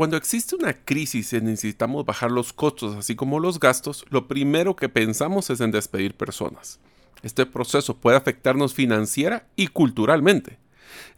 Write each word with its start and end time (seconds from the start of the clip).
Cuando 0.00 0.16
existe 0.16 0.56
una 0.56 0.72
crisis 0.72 1.34
y 1.34 1.42
necesitamos 1.42 2.06
bajar 2.06 2.30
los 2.30 2.54
costos 2.54 2.96
así 2.96 3.16
como 3.16 3.38
los 3.38 3.60
gastos, 3.60 4.06
lo 4.08 4.28
primero 4.28 4.74
que 4.74 4.88
pensamos 4.88 5.50
es 5.50 5.60
en 5.60 5.72
despedir 5.72 6.14
personas. 6.14 6.80
Este 7.22 7.44
proceso 7.44 7.94
puede 7.98 8.16
afectarnos 8.16 8.72
financiera 8.72 9.46
y 9.56 9.66
culturalmente. 9.66 10.58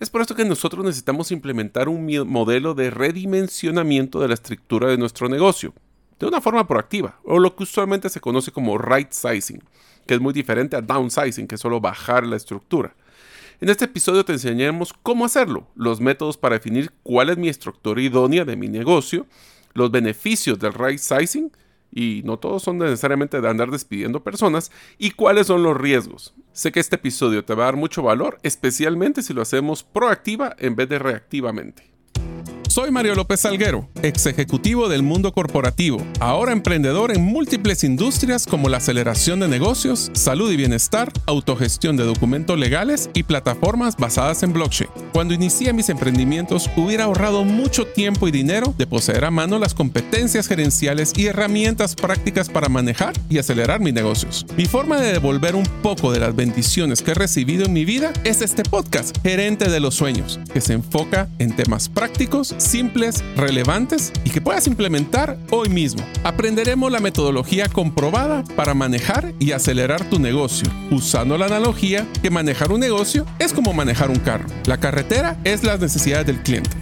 Es 0.00 0.10
por 0.10 0.20
esto 0.20 0.34
que 0.34 0.44
nosotros 0.44 0.84
necesitamos 0.84 1.30
implementar 1.30 1.88
un 1.88 2.08
modelo 2.26 2.74
de 2.74 2.90
redimensionamiento 2.90 4.18
de 4.18 4.26
la 4.26 4.34
estructura 4.34 4.88
de 4.88 4.98
nuestro 4.98 5.28
negocio, 5.28 5.72
de 6.18 6.26
una 6.26 6.40
forma 6.40 6.66
proactiva, 6.66 7.20
o 7.22 7.38
lo 7.38 7.54
que 7.54 7.62
usualmente 7.62 8.08
se 8.08 8.20
conoce 8.20 8.50
como 8.50 8.78
right 8.78 9.12
sizing, 9.12 9.62
que 10.08 10.14
es 10.14 10.20
muy 10.20 10.32
diferente 10.32 10.74
a 10.74 10.80
downsizing, 10.80 11.46
que 11.46 11.54
es 11.54 11.60
solo 11.60 11.80
bajar 11.80 12.26
la 12.26 12.34
estructura. 12.34 12.96
En 13.62 13.68
este 13.68 13.84
episodio 13.84 14.24
te 14.24 14.32
enseñaremos 14.32 14.92
cómo 15.04 15.24
hacerlo, 15.24 15.68
los 15.76 16.00
métodos 16.00 16.36
para 16.36 16.56
definir 16.56 16.90
cuál 17.04 17.30
es 17.30 17.38
mi 17.38 17.48
estructura 17.48 18.02
idónea 18.02 18.44
de 18.44 18.56
mi 18.56 18.66
negocio, 18.66 19.24
los 19.72 19.92
beneficios 19.92 20.58
del 20.58 20.74
right 20.74 20.98
sizing, 20.98 21.52
y 21.92 22.22
no 22.24 22.40
todos 22.40 22.64
son 22.64 22.78
necesariamente 22.78 23.40
de 23.40 23.48
andar 23.48 23.70
despidiendo 23.70 24.24
personas, 24.24 24.72
y 24.98 25.12
cuáles 25.12 25.46
son 25.46 25.62
los 25.62 25.76
riesgos. 25.76 26.34
Sé 26.52 26.72
que 26.72 26.80
este 26.80 26.96
episodio 26.96 27.44
te 27.44 27.54
va 27.54 27.62
a 27.62 27.66
dar 27.66 27.76
mucho 27.76 28.02
valor, 28.02 28.40
especialmente 28.42 29.22
si 29.22 29.32
lo 29.32 29.42
hacemos 29.42 29.84
proactiva 29.84 30.56
en 30.58 30.74
vez 30.74 30.88
de 30.88 30.98
reactivamente. 30.98 31.91
Soy 32.72 32.90
Mario 32.90 33.14
López 33.14 33.40
Salguero, 33.40 33.90
ex 34.02 34.24
ejecutivo 34.24 34.88
del 34.88 35.02
mundo 35.02 35.32
corporativo, 35.32 35.98
ahora 36.20 36.52
emprendedor 36.52 37.14
en 37.14 37.20
múltiples 37.20 37.84
industrias 37.84 38.46
como 38.46 38.70
la 38.70 38.78
aceleración 38.78 39.40
de 39.40 39.48
negocios, 39.48 40.10
salud 40.14 40.50
y 40.50 40.56
bienestar, 40.56 41.12
autogestión 41.26 41.98
de 41.98 42.04
documentos 42.04 42.58
legales 42.58 43.10
y 43.12 43.24
plataformas 43.24 43.98
basadas 43.98 44.42
en 44.42 44.54
blockchain. 44.54 44.88
Cuando 45.12 45.34
inicié 45.34 45.74
mis 45.74 45.90
emprendimientos 45.90 46.70
hubiera 46.74 47.04
ahorrado 47.04 47.44
mucho 47.44 47.86
tiempo 47.86 48.28
y 48.28 48.30
dinero 48.30 48.74
de 48.78 48.86
poseer 48.86 49.26
a 49.26 49.30
mano 49.30 49.58
las 49.58 49.74
competencias 49.74 50.48
gerenciales 50.48 51.12
y 51.16 51.26
herramientas 51.26 51.94
prácticas 51.94 52.48
para 52.48 52.70
manejar 52.70 53.12
y 53.28 53.36
acelerar 53.36 53.80
mis 53.80 53.92
negocios. 53.92 54.46
Mi 54.56 54.64
forma 54.64 54.98
de 54.98 55.12
devolver 55.12 55.54
un 55.54 55.66
poco 55.82 56.12
de 56.12 56.20
las 56.20 56.34
bendiciones 56.34 57.02
que 57.02 57.10
he 57.10 57.14
recibido 57.14 57.66
en 57.66 57.74
mi 57.74 57.84
vida 57.84 58.12
es 58.24 58.40
este 58.40 58.62
podcast, 58.62 59.16
Gerente 59.22 59.68
de 59.68 59.80
los 59.80 59.94
Sueños, 59.94 60.40
que 60.52 60.62
se 60.62 60.72
enfoca 60.72 61.28
en 61.38 61.54
temas 61.54 61.90
prácticos 61.90 62.54
simples, 62.56 63.22
relevantes 63.36 64.12
y 64.24 64.30
que 64.30 64.40
puedas 64.40 64.66
implementar 64.66 65.36
hoy 65.50 65.68
mismo. 65.68 66.02
Aprenderemos 66.24 66.90
la 66.90 67.00
metodología 67.00 67.68
comprobada 67.68 68.44
para 68.56 68.72
manejar 68.72 69.34
y 69.38 69.52
acelerar 69.52 70.08
tu 70.08 70.18
negocio, 70.18 70.70
usando 70.90 71.36
la 71.36 71.46
analogía 71.46 72.06
que 72.22 72.30
manejar 72.30 72.72
un 72.72 72.80
negocio 72.80 73.26
es 73.38 73.52
como 73.52 73.74
manejar 73.74 74.10
un 74.10 74.18
carro. 74.18 74.46
La 74.64 74.78
es 75.44 75.64
las 75.64 75.80
necesidades 75.80 76.26
del 76.26 76.38
cliente. 76.42 76.81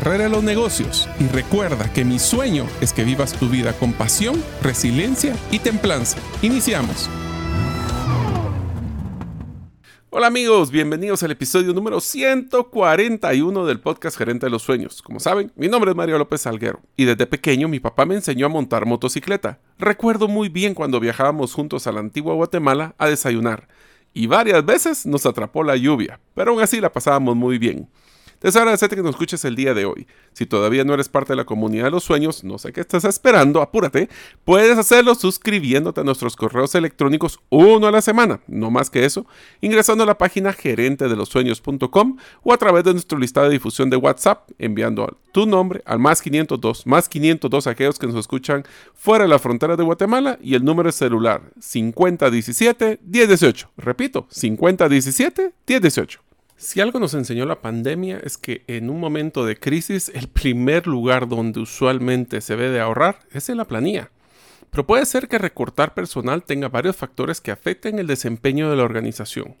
carrera 0.01 0.23
de 0.23 0.29
los 0.31 0.43
negocios 0.43 1.07
y 1.19 1.27
recuerda 1.27 1.93
que 1.93 2.03
mi 2.03 2.17
sueño 2.17 2.65
es 2.81 2.91
que 2.91 3.03
vivas 3.03 3.33
tu 3.33 3.47
vida 3.47 3.73
con 3.73 3.93
pasión, 3.93 4.43
resiliencia 4.63 5.35
y 5.51 5.59
templanza. 5.59 6.17
Iniciamos. 6.41 7.07
Hola 10.09 10.25
amigos, 10.25 10.71
bienvenidos 10.71 11.21
al 11.21 11.29
episodio 11.29 11.71
número 11.73 12.01
141 12.01 13.65
del 13.67 13.79
podcast 13.79 14.17
Gerente 14.17 14.47
de 14.47 14.49
los 14.49 14.63
Sueños. 14.63 15.03
Como 15.03 15.19
saben, 15.19 15.51
mi 15.55 15.67
nombre 15.67 15.91
es 15.91 15.95
Mario 15.95 16.17
López 16.17 16.41
Salguero 16.41 16.81
y 16.97 17.05
desde 17.05 17.27
pequeño 17.27 17.67
mi 17.67 17.79
papá 17.79 18.07
me 18.07 18.15
enseñó 18.15 18.47
a 18.47 18.49
montar 18.49 18.87
motocicleta. 18.87 19.59
Recuerdo 19.77 20.27
muy 20.27 20.49
bien 20.49 20.73
cuando 20.73 20.99
viajábamos 20.99 21.53
juntos 21.53 21.85
a 21.85 21.91
la 21.91 21.99
antigua 21.99 22.33
Guatemala 22.33 22.95
a 22.97 23.07
desayunar 23.07 23.67
y 24.15 24.25
varias 24.25 24.65
veces 24.65 25.05
nos 25.05 25.27
atrapó 25.27 25.63
la 25.63 25.75
lluvia, 25.75 26.19
pero 26.33 26.53
aún 26.53 26.61
así 26.61 26.81
la 26.81 26.91
pasábamos 26.91 27.35
muy 27.35 27.59
bien. 27.59 27.87
Deseo 28.41 28.63
agradecerte 28.63 28.95
que 28.95 29.03
nos 29.03 29.11
escuches 29.11 29.45
el 29.45 29.55
día 29.55 29.75
de 29.75 29.85
hoy. 29.85 30.07
Si 30.33 30.47
todavía 30.47 30.83
no 30.83 30.95
eres 30.95 31.09
parte 31.09 31.33
de 31.33 31.37
la 31.37 31.45
comunidad 31.45 31.83
de 31.85 31.91
los 31.91 32.03
sueños, 32.03 32.43
no 32.43 32.57
sé 32.57 32.73
qué 32.73 32.81
estás 32.81 33.05
esperando, 33.05 33.61
apúrate. 33.61 34.09
Puedes 34.45 34.79
hacerlo 34.79 35.13
suscribiéndote 35.13 36.01
a 36.01 36.03
nuestros 36.03 36.35
correos 36.35 36.73
electrónicos 36.73 37.39
uno 37.49 37.85
a 37.85 37.91
la 37.91 38.01
semana, 38.01 38.39
no 38.47 38.71
más 38.71 38.89
que 38.89 39.05
eso, 39.05 39.27
ingresando 39.61 40.03
a 40.03 40.07
la 40.07 40.17
página 40.17 40.53
gerente 40.53 41.07
de 41.07 41.15
los 41.15 41.29
sueños.com 41.29 42.17
o 42.41 42.51
a 42.51 42.57
través 42.57 42.83
de 42.83 42.93
nuestro 42.93 43.19
listado 43.19 43.45
de 43.45 43.53
difusión 43.53 43.91
de 43.91 43.97
WhatsApp, 43.97 44.49
enviando 44.57 45.19
tu 45.31 45.45
nombre 45.45 45.83
al 45.85 45.99
más 45.99 46.23
502, 46.23 46.87
más 46.87 47.07
502 47.09 47.67
aquellos 47.67 47.99
que 47.99 48.07
nos 48.07 48.15
escuchan 48.15 48.63
fuera 48.95 49.25
de 49.25 49.29
la 49.29 49.37
frontera 49.37 49.75
de 49.75 49.83
Guatemala 49.83 50.39
y 50.41 50.55
el 50.55 50.65
número 50.65 50.87
de 50.87 50.93
celular 50.93 51.43
5017-1018. 51.59 53.67
Repito, 53.77 54.27
5017-1018. 54.29 56.30
Si 56.61 56.79
algo 56.79 56.99
nos 56.99 57.15
enseñó 57.15 57.47
la 57.47 57.59
pandemia 57.59 58.19
es 58.23 58.37
que 58.37 58.63
en 58.67 58.91
un 58.91 58.99
momento 58.99 59.47
de 59.47 59.57
crisis 59.57 60.11
el 60.13 60.27
primer 60.27 60.85
lugar 60.85 61.27
donde 61.27 61.59
usualmente 61.59 62.39
se 62.39 62.55
ve 62.55 62.69
de 62.69 62.79
ahorrar 62.79 63.17
es 63.31 63.49
en 63.49 63.57
la 63.57 63.65
planilla. 63.65 64.11
Pero 64.69 64.85
puede 64.85 65.07
ser 65.07 65.27
que 65.27 65.39
recortar 65.39 65.95
personal 65.95 66.43
tenga 66.43 66.69
varios 66.69 66.95
factores 66.95 67.41
que 67.41 67.49
afecten 67.49 67.97
el 67.97 68.05
desempeño 68.05 68.69
de 68.69 68.75
la 68.75 68.83
organización. 68.83 69.55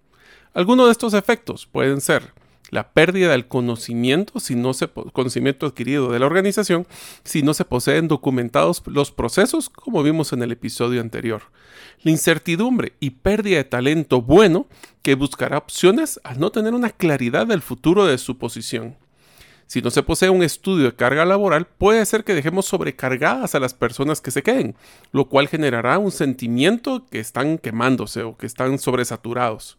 Algunos 0.53 0.85
de 0.85 0.91
estos 0.91 1.15
efectos 1.15 1.65
pueden 1.65 2.01
ser 2.01 2.33
la 2.71 2.93
pérdida 2.93 3.31
del 3.31 3.47
conocimiento, 3.47 4.39
si 4.39 4.55
no 4.55 4.73
se, 4.73 4.87
conocimiento 4.87 5.67
adquirido 5.67 6.11
de 6.11 6.19
la 6.19 6.25
organización, 6.25 6.87
si 7.23 7.43
no 7.43 7.53
se 7.53 7.65
poseen 7.65 8.07
documentados 8.07 8.81
los 8.87 9.11
procesos, 9.11 9.69
como 9.69 10.01
vimos 10.01 10.33
en 10.33 10.41
el 10.41 10.53
episodio 10.53 11.01
anterior. 11.01 11.43
La 12.01 12.11
incertidumbre 12.11 12.93
y 12.99 13.11
pérdida 13.11 13.57
de 13.57 13.65
talento 13.65 14.21
bueno 14.21 14.67
que 15.03 15.15
buscará 15.15 15.57
opciones 15.57 16.19
al 16.23 16.39
no 16.39 16.51
tener 16.51 16.73
una 16.73 16.89
claridad 16.89 17.45
del 17.45 17.61
futuro 17.61 18.05
de 18.05 18.17
su 18.17 18.37
posición. 18.37 18.95
Si 19.67 19.81
no 19.81 19.89
se 19.89 20.03
posee 20.03 20.29
un 20.29 20.43
estudio 20.43 20.85
de 20.85 20.95
carga 20.95 21.23
laboral, 21.23 21.65
puede 21.65 22.05
ser 22.05 22.23
que 22.23 22.33
dejemos 22.33 22.65
sobrecargadas 22.65 23.55
a 23.55 23.59
las 23.59 23.73
personas 23.73 24.19
que 24.19 24.31
se 24.31 24.43
queden, 24.43 24.75
lo 25.11 25.29
cual 25.29 25.47
generará 25.47 25.97
un 25.97 26.11
sentimiento 26.11 27.05
que 27.09 27.19
están 27.19 27.57
quemándose 27.57 28.23
o 28.23 28.35
que 28.35 28.47
están 28.47 28.79
sobresaturados. 28.79 29.77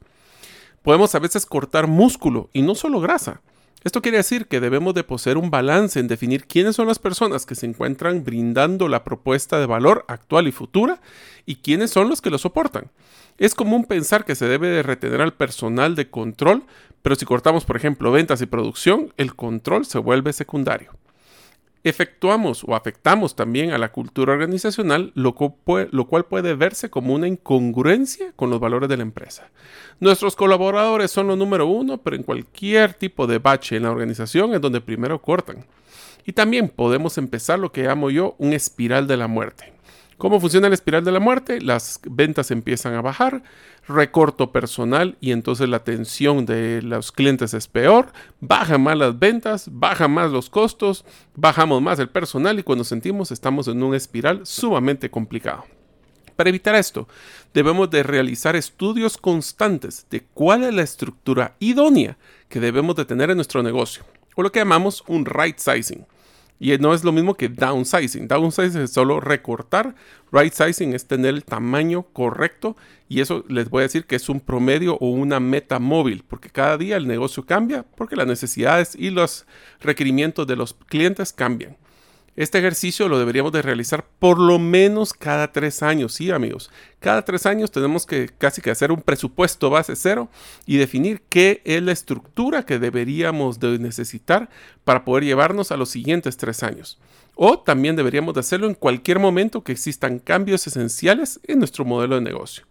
Podemos 0.83 1.15
a 1.15 1.21
veces 1.21 1.47
cortar 1.47 1.87
músculo 1.87 2.51
y 2.53 2.63
no 2.63 2.75
solo 2.75 3.01
grasa. 3.01 3.41
Esto 3.85 4.03
quiere 4.03 4.19
decir 4.19 4.47
que 4.47 4.61
debemos 4.61 4.95
de 4.95 5.05
poseer 5.05 5.37
un 5.37 5.51
balance 5.51 5.99
en 5.99 6.09
definir 6.09 6.47
quiénes 6.47 6.77
son 6.77 6.87
las 6.87 6.99
personas 6.99 7.47
que 7.47 7.55
se 7.55 7.67
encuentran 7.67 8.25
brindando 8.25 8.89
la 8.89 9.03
propuesta 9.03 9.59
de 9.59 9.67
valor 9.67 10.05
actual 10.09 10.47
y 10.47 10.53
futura 10.53 11.01
y 11.47 11.57
quiénes 11.57 11.91
son 11.91 12.09
los 12.09 12.21
que 12.21 12.31
lo 12.31 12.39
soportan. 12.39 12.91
Es 13.39 13.55
común 13.55 13.85
pensar 13.85 14.25
que 14.25 14.35
se 14.35 14.47
debe 14.47 14.69
de 14.69 14.83
retener 14.83 15.21
al 15.21 15.35
personal 15.35 15.95
de 15.95 16.11
control, 16.11 16.65
pero 17.03 17.17
si 17.17 17.27
cortamos 17.27 17.65
por 17.65 17.77
ejemplo 17.77 18.13
ventas 18.13 18.41
y 18.41 18.47
producción, 18.47 19.13
el 19.17 19.35
control 19.35 19.85
se 19.85 19.99
vuelve 19.99 20.33
secundario 20.33 20.93
efectuamos 21.85 22.65
o 22.65 22.75
afectamos 22.75 23.35
también 23.35 23.73
a 23.73 23.79
la 23.79 23.91
cultura 23.91 24.33
organizacional, 24.33 25.13
lo, 25.15 25.35
cual 25.35 26.25
puede 26.25 26.55
verse 26.55 26.91
como 26.91 27.15
una 27.15 27.27
incongruencia 27.27 28.33
con 28.37 28.51
los 28.51 28.61
valores 28.61 28.89
de 28.89 28.97
la 28.97 29.03
empresa. 29.03 29.51
Nuestros 30.01 30.37
colaboradores 30.37 31.11
son 31.11 31.29
lo 31.29 31.37
número 31.37 31.67
uno, 31.67 31.99
pero 31.99 32.17
en 32.17 32.23
cualquier 32.23 32.95
tipo 32.95 33.27
de 33.27 33.39
bache 33.39 33.77
en 33.77 33.85
la 33.85 33.91
organización 33.91 34.55
es 34.55 34.61
donde 34.61 34.81
primero 34.81 35.21
cortan. 35.21 35.65
Y 36.25 36.33
también 36.33 36.69
podemos 36.69 37.19
empezar 37.19 37.59
lo 37.59 37.73
que 37.73 37.83
llamo 37.83 38.11
yo 38.11 38.37
un 38.39 38.53
espiral 38.53 39.09
de 39.09 39.17
la 39.17 39.27
muerte. 39.27 39.73
¿Cómo 40.23 40.39
funciona 40.39 40.69
la 40.69 40.77
espiral 40.77 41.05
de 41.05 41.11
la 41.11 41.19
muerte? 41.19 41.61
Las 41.61 41.99
ventas 42.09 42.53
empiezan 42.53 42.95
a 42.95 43.03
bajar, 43.03 43.43
recorto 43.89 44.53
personal 44.53 45.17
y 45.21 45.33
entonces 45.33 45.69
la 45.69 45.79
atención 45.79 46.47
de 46.47 46.81
los 46.81 47.11
clientes 47.11 47.55
es 47.55 47.67
peor, 47.67 48.13
bajan 48.39 48.85
más 48.85 48.97
las 48.97 49.19
ventas, 49.19 49.69
bajan 49.73 50.13
más 50.13 50.31
los 50.31 50.49
costos, 50.49 51.05
bajamos 51.35 51.83
más 51.83 51.99
el 51.99 52.09
personal 52.09 52.57
y 52.57 52.63
cuando 52.63 52.85
sentimos 52.85 53.33
estamos 53.33 53.67
en 53.67 53.83
una 53.83 53.97
espiral 53.97 54.43
sumamente 54.47 55.11
complicado. 55.11 55.65
Para 56.37 56.51
evitar 56.51 56.77
esto, 56.77 57.09
debemos 57.53 57.91
de 57.91 58.05
realizar 58.05 58.55
estudios 58.55 59.19
constantes 59.19 60.07
de 60.09 60.23
cuál 60.35 60.63
es 60.63 60.73
la 60.73 60.83
estructura 60.83 61.57
idónea 61.59 62.17
que 62.49 62.61
debemos 62.61 62.95
de 62.95 63.07
tener 63.07 63.31
en 63.31 63.39
nuestro 63.39 63.65
negocio, 63.65 64.05
o 64.37 64.45
lo 64.45 64.53
que 64.53 64.61
llamamos 64.61 65.03
un 65.09 65.27
right 65.27 65.59
sizing. 65.59 66.07
Y 66.63 66.79
no 66.79 66.95
es 66.95 67.03
lo 67.03 67.11
mismo 67.11 67.35
que 67.35 67.49
downsizing. 67.49 68.29
Downsizing 68.29 68.83
es 68.83 68.93
solo 68.93 69.19
recortar. 69.19 69.97
Right 70.31 70.55
sizing 70.55 70.95
es 70.95 71.07
tener 71.07 71.35
el 71.35 71.45
tamaño 71.45 72.05
correcto. 72.13 72.77
Y 73.09 73.21
eso 73.21 73.45
les 73.49 73.69
voy 73.69 73.81
a 73.81 73.83
decir 73.83 74.05
que 74.07 74.15
es 74.15 74.29
un 74.29 74.39
promedio 74.39 74.95
o 74.99 75.09
una 75.09 75.41
meta 75.41 75.81
móvil. 75.81 76.23
Porque 76.23 76.51
cada 76.51 76.79
día 76.79 76.97
el 76.97 77.09
negocio 77.09 77.45
cambia. 77.45 77.85
Porque 77.97 78.15
las 78.15 78.29
necesidades 78.29 78.95
y 78.95 79.11
los 79.11 79.45
requerimientos 79.81 80.47
de 80.47 80.55
los 80.55 80.75
clientes 80.75 81.33
cambian. 81.33 81.77
Este 82.35 82.59
ejercicio 82.59 83.09
lo 83.09 83.19
deberíamos 83.19 83.53
de 83.53 83.61
realizar 83.61 84.07
por 84.19 84.39
lo 84.39 84.59
menos 84.59 85.13
cada 85.13 85.53
tres 85.53 85.83
años, 85.83 86.15
sí 86.15 86.31
amigos. 86.31 86.71
Cada 86.99 87.27
tres 87.27 87.45
años 87.45 87.71
tenemos 87.71 88.07
que 88.07 88.31
casi 88.39 88.63
que 88.63 88.71
hacer 88.71 88.91
un 88.91 89.03
presupuesto 89.03 89.69
base 89.69 89.97
cero 89.97 90.31
y 90.65 90.79
definir 90.79 91.21
qué 91.29 91.61
es 91.67 91.83
la 91.83 91.93
estructura 91.93 92.65
que 92.65 92.79
deberíamos 92.79 93.61
de 93.61 93.79
necesitar 93.79 94.49
para 94.85 95.05
poder 95.05 95.25
llevarnos 95.25 95.73
a 95.73 95.77
los 95.77 95.91
siguientes 95.91 96.39
tres 96.39 96.63
años. 96.63 96.99
O 97.35 97.59
también 97.59 97.97
deberíamos 97.97 98.33
de 98.33 98.41
hacerlo 98.41 98.67
en 98.67 98.75
cualquier 98.75 99.19
momento 99.19 99.63
que 99.63 99.73
existan 99.73 100.19
cambios 100.19 100.67
esenciales 100.67 101.39
en 101.45 101.59
nuestro 101.59 101.85
modelo 101.85 102.15
de 102.15 102.23
negocio. 102.23 102.65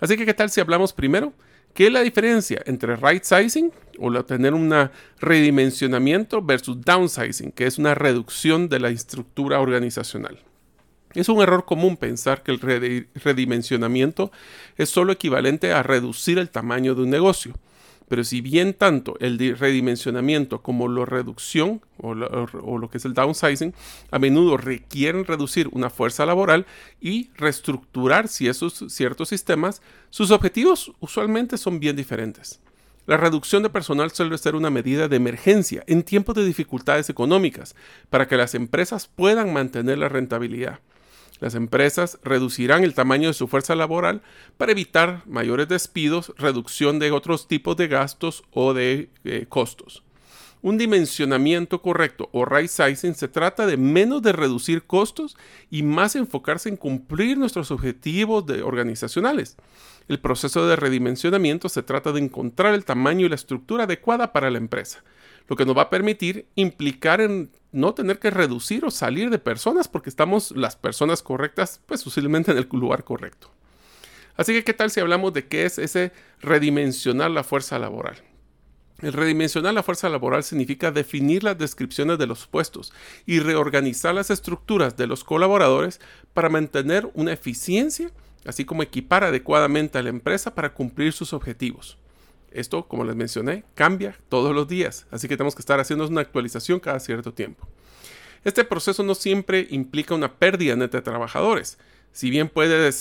Así 0.00 0.16
que, 0.16 0.26
¿qué 0.26 0.34
tal 0.34 0.50
si 0.50 0.60
hablamos 0.60 0.92
primero 0.92 1.32
¿Qué 1.74 1.88
es 1.88 1.92
la 1.92 2.02
diferencia 2.02 2.62
entre 2.66 2.94
right 2.94 3.24
sizing 3.24 3.72
o 3.98 4.24
tener 4.24 4.54
un 4.54 4.72
redimensionamiento 5.20 6.40
versus 6.40 6.80
downsizing, 6.80 7.50
que 7.50 7.66
es 7.66 7.78
una 7.78 7.96
reducción 7.96 8.68
de 8.68 8.78
la 8.78 8.90
estructura 8.90 9.58
organizacional? 9.58 10.38
Es 11.14 11.28
un 11.28 11.42
error 11.42 11.64
común 11.64 11.96
pensar 11.96 12.44
que 12.44 12.52
el 12.52 12.60
redimensionamiento 12.60 14.30
es 14.76 14.88
solo 14.88 15.12
equivalente 15.12 15.72
a 15.72 15.82
reducir 15.82 16.38
el 16.38 16.48
tamaño 16.48 16.94
de 16.94 17.02
un 17.02 17.10
negocio. 17.10 17.54
Pero 18.08 18.24
si 18.24 18.40
bien 18.40 18.74
tanto 18.74 19.16
el 19.20 19.38
redimensionamiento 19.56 20.60
como 20.60 20.88
la 20.88 21.04
reducción 21.04 21.80
o, 21.98 22.14
lo 22.14 22.90
que 22.90 22.98
es 22.98 23.04
el 23.04 23.14
downsizing 23.14 23.74
a 24.10 24.18
menudo 24.18 24.56
requieren 24.56 25.24
reducir 25.24 25.68
una 25.72 25.90
fuerza 25.90 26.26
laboral 26.26 26.66
y 27.00 27.30
reestructurar 27.36 28.28
ciertos 28.28 29.28
sistemas, 29.28 29.80
sus 30.10 30.30
objetivos 30.30 30.92
usualmente 31.00 31.56
son 31.56 31.80
bien 31.80 31.96
diferentes. 31.96 32.60
La 33.06 33.18
reducción 33.18 33.62
de 33.62 33.68
personal 33.68 34.10
suele 34.12 34.38
ser 34.38 34.54
una 34.54 34.70
medida 34.70 35.08
de 35.08 35.16
emergencia 35.16 35.84
en 35.86 36.02
tiempos 36.02 36.34
de 36.34 36.44
dificultades 36.44 37.10
económicas 37.10 37.76
para 38.08 38.26
que 38.26 38.36
las 38.36 38.54
empresas 38.54 39.10
puedan 39.14 39.52
mantener 39.52 39.98
la 39.98 40.08
rentabilidad. 40.08 40.80
Las 41.40 41.54
empresas 41.54 42.18
reducirán 42.22 42.84
el 42.84 42.94
tamaño 42.94 43.28
de 43.28 43.34
su 43.34 43.48
fuerza 43.48 43.74
laboral 43.74 44.22
para 44.56 44.72
evitar 44.72 45.22
mayores 45.26 45.68
despidos, 45.68 46.32
reducción 46.38 46.98
de 46.98 47.10
otros 47.10 47.48
tipos 47.48 47.76
de 47.76 47.88
gastos 47.88 48.44
o 48.52 48.72
de 48.72 49.10
eh, 49.24 49.46
costos. 49.48 50.04
Un 50.62 50.78
dimensionamiento 50.78 51.82
correcto 51.82 52.30
o 52.32 52.46
right 52.46 52.70
sizing 52.70 53.14
se 53.14 53.28
trata 53.28 53.66
de 53.66 53.76
menos 53.76 54.22
de 54.22 54.32
reducir 54.32 54.84
costos 54.84 55.36
y 55.70 55.82
más 55.82 56.16
enfocarse 56.16 56.70
en 56.70 56.78
cumplir 56.78 57.36
nuestros 57.36 57.70
objetivos 57.70 58.44
organizacionales. 58.62 59.56
El 60.08 60.20
proceso 60.20 60.66
de 60.66 60.76
redimensionamiento 60.76 61.68
se 61.68 61.82
trata 61.82 62.12
de 62.12 62.20
encontrar 62.20 62.72
el 62.72 62.86
tamaño 62.86 63.26
y 63.26 63.28
la 63.28 63.34
estructura 63.34 63.84
adecuada 63.84 64.32
para 64.32 64.50
la 64.50 64.56
empresa, 64.56 65.04
lo 65.48 65.56
que 65.56 65.66
nos 65.66 65.76
va 65.76 65.82
a 65.82 65.90
permitir 65.90 66.46
implicar 66.54 67.20
en 67.20 67.50
no 67.72 67.92
tener 67.92 68.18
que 68.18 68.30
reducir 68.30 68.84
o 68.84 68.90
salir 68.90 69.30
de 69.30 69.38
personas 69.38 69.88
porque 69.88 70.08
estamos 70.08 70.52
las 70.52 70.76
personas 70.76 71.22
correctas, 71.22 71.80
pues 71.86 72.04
posiblemente 72.04 72.52
en 72.52 72.58
el 72.58 72.68
lugar 72.70 73.04
correcto. 73.04 73.50
Así 74.36 74.52
que, 74.52 74.64
¿qué 74.64 74.74
tal 74.74 74.90
si 74.90 75.00
hablamos 75.00 75.32
de 75.32 75.46
qué 75.46 75.64
es 75.64 75.78
ese 75.78 76.12
redimensionar 76.40 77.30
la 77.30 77.44
fuerza 77.44 77.78
laboral? 77.78 78.16
El 79.00 79.12
redimensionar 79.12 79.74
la 79.74 79.82
fuerza 79.82 80.08
laboral 80.08 80.44
significa 80.44 80.90
definir 80.90 81.44
las 81.44 81.58
descripciones 81.58 82.16
de 82.18 82.26
los 82.26 82.46
puestos 82.46 82.92
y 83.26 83.40
reorganizar 83.40 84.14
las 84.14 84.30
estructuras 84.30 84.96
de 84.96 85.06
los 85.06 85.24
colaboradores 85.24 86.00
para 86.32 86.48
mantener 86.48 87.10
una 87.14 87.32
eficiencia, 87.32 88.10
así 88.46 88.64
como 88.64 88.82
equipar 88.82 89.24
adecuadamente 89.24 89.98
a 89.98 90.02
la 90.02 90.10
empresa 90.10 90.54
para 90.54 90.74
cumplir 90.74 91.12
sus 91.12 91.32
objetivos. 91.32 91.98
Esto, 92.54 92.86
como 92.86 93.04
les 93.04 93.16
mencioné, 93.16 93.64
cambia 93.74 94.16
todos 94.28 94.54
los 94.54 94.68
días, 94.68 95.06
así 95.10 95.28
que 95.28 95.36
tenemos 95.36 95.56
que 95.56 95.60
estar 95.60 95.80
haciendo 95.80 96.06
una 96.06 96.20
actualización 96.20 96.78
cada 96.78 97.00
cierto 97.00 97.34
tiempo. 97.34 97.68
Este 98.44 98.64
proceso 98.64 99.02
no 99.02 99.16
siempre 99.16 99.66
implica 99.70 100.14
una 100.14 100.34
pérdida 100.34 100.76
neta 100.76 100.98
de 100.98 101.02
trabajadores, 101.02 101.78
si 102.12 102.30
bien 102.30 102.48
puede 102.48 102.92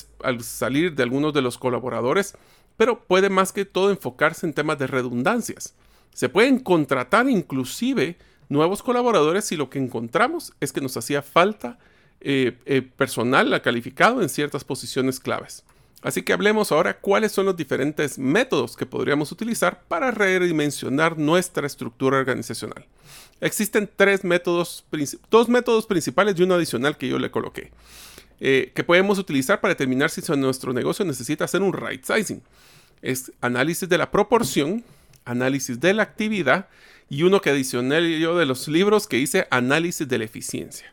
salir 0.41 0.95
de 0.95 1.03
algunos 1.03 1.33
de 1.33 1.43
los 1.43 1.59
colaboradores, 1.59 2.35
pero 2.77 3.03
puede 3.05 3.29
más 3.29 3.51
que 3.51 3.63
todo 3.63 3.91
enfocarse 3.91 4.47
en 4.47 4.53
temas 4.53 4.79
de 4.79 4.87
redundancias. 4.87 5.75
Se 6.13 6.29
pueden 6.29 6.59
contratar 6.59 7.29
inclusive 7.29 8.17
nuevos 8.49 8.81
colaboradores 8.81 9.45
si 9.45 9.55
lo 9.55 9.69
que 9.69 9.77
encontramos 9.77 10.53
es 10.59 10.73
que 10.73 10.81
nos 10.81 10.97
hacía 10.97 11.21
falta 11.21 11.77
eh, 12.21 12.57
eh, 12.65 12.81
personal 12.81 13.61
calificado 13.61 14.23
en 14.23 14.29
ciertas 14.29 14.63
posiciones 14.63 15.19
claves. 15.19 15.63
Así 16.03 16.21
que 16.21 16.33
hablemos 16.33 16.71
ahora 16.71 16.99
cuáles 16.99 17.31
son 17.31 17.45
los 17.45 17.55
diferentes 17.55 18.19
métodos 18.19 18.75
que 18.75 18.85
podríamos 18.85 19.31
utilizar 19.31 19.83
para 19.87 20.11
redimensionar 20.11 21.17
nuestra 21.17 21.65
estructura 21.65 22.17
organizacional. 22.17 22.85
Existen 23.39 23.89
tres 23.95 24.25
métodos, 24.25 24.85
dos 25.31 25.47
métodos 25.47 25.85
principales 25.85 26.37
y 26.37 26.43
uno 26.43 26.55
adicional 26.55 26.97
que 26.97 27.07
yo 27.07 27.19
le 27.19 27.31
coloqué, 27.31 27.71
eh, 28.41 28.71
que 28.75 28.83
podemos 28.83 29.17
utilizar 29.17 29.61
para 29.61 29.73
determinar 29.73 30.09
si 30.09 30.21
nuestro 30.35 30.73
negocio 30.73 31.05
necesita 31.05 31.45
hacer 31.45 31.61
un 31.61 31.73
right 31.73 32.03
sizing. 32.03 32.41
Es 33.01 33.31
análisis 33.39 33.87
de 33.87 33.97
la 33.97 34.11
proporción, 34.11 34.83
análisis 35.23 35.79
de 35.79 35.93
la 35.93 36.03
actividad 36.03 36.67
y 37.09 37.23
uno 37.23 37.41
que 37.41 37.49
adicioné 37.49 38.19
yo 38.19 38.37
de 38.37 38.45
los 38.45 38.67
libros 38.67 39.07
que 39.07 39.19
hice 39.19 39.47
análisis 39.51 40.07
de 40.07 40.17
la 40.17 40.25
eficiencia. 40.25 40.92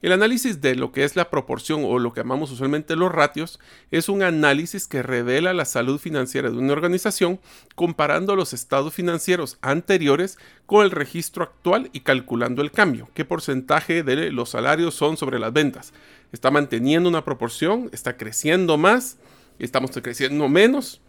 El 0.00 0.12
análisis 0.12 0.60
de 0.60 0.76
lo 0.76 0.92
que 0.92 1.02
es 1.02 1.16
la 1.16 1.28
proporción 1.28 1.82
o 1.84 1.98
lo 1.98 2.12
que 2.12 2.20
llamamos 2.20 2.52
usualmente 2.52 2.94
los 2.94 3.10
ratios 3.10 3.58
es 3.90 4.08
un 4.08 4.22
análisis 4.22 4.86
que 4.86 5.02
revela 5.02 5.52
la 5.52 5.64
salud 5.64 5.98
financiera 5.98 6.50
de 6.50 6.56
una 6.56 6.72
organización 6.72 7.40
comparando 7.74 8.36
los 8.36 8.52
estados 8.52 8.94
financieros 8.94 9.58
anteriores 9.60 10.38
con 10.66 10.84
el 10.84 10.92
registro 10.92 11.42
actual 11.42 11.90
y 11.92 12.00
calculando 12.00 12.62
el 12.62 12.70
cambio, 12.70 13.08
qué 13.12 13.24
porcentaje 13.24 14.04
de 14.04 14.30
los 14.30 14.50
salarios 14.50 14.94
son 14.94 15.16
sobre 15.16 15.40
las 15.40 15.52
ventas. 15.52 15.92
¿Está 16.30 16.52
manteniendo 16.52 17.08
una 17.08 17.24
proporción? 17.24 17.90
¿Está 17.92 18.16
creciendo 18.16 18.78
más? 18.78 19.18
¿Estamos 19.58 19.90
creciendo 19.90 20.48
menos? 20.48 21.00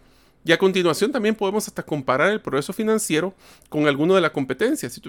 Y 0.44 0.52
a 0.52 0.58
continuación 0.58 1.12
también 1.12 1.36
podemos 1.36 1.68
hasta 1.68 1.84
comparar 1.84 2.32
el 2.32 2.42
progreso 2.42 2.74
financiero 2.74 3.36
con 3.68 3.88
alguno 3.88 4.16
de 4.16 4.22
la 4.22 4.32
competencia. 4.32 4.90
Si 4.90 5.02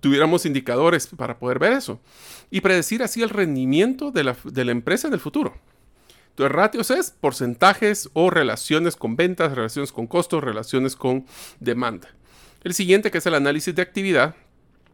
tuviéramos 0.00 0.46
indicadores 0.46 1.06
para 1.06 1.38
poder 1.38 1.58
ver 1.58 1.72
eso 1.72 2.00
y 2.50 2.60
predecir 2.60 3.02
así 3.02 3.22
el 3.22 3.30
rendimiento 3.30 4.10
de 4.10 4.24
la, 4.24 4.72
empresa 4.72 5.08
en 5.08 5.14
el 5.14 5.20
futuro. 5.20 5.54
Entonces, 6.30 6.54
ratios 6.54 6.90
es 6.90 7.10
porcentajes 7.10 8.10
o 8.12 8.30
relaciones 8.30 8.96
con 8.96 9.16
ventas, 9.16 9.54
relaciones 9.54 9.90
con 9.90 10.06
costos, 10.06 10.42
relaciones 10.42 10.94
con 10.94 11.26
demanda. 11.58 12.08
El 12.62 12.74
siguiente, 12.74 13.10
que 13.10 13.18
es 13.18 13.26
el 13.26 13.34
análisis 13.34 13.74
de 13.74 13.82
actividad, 13.82 14.36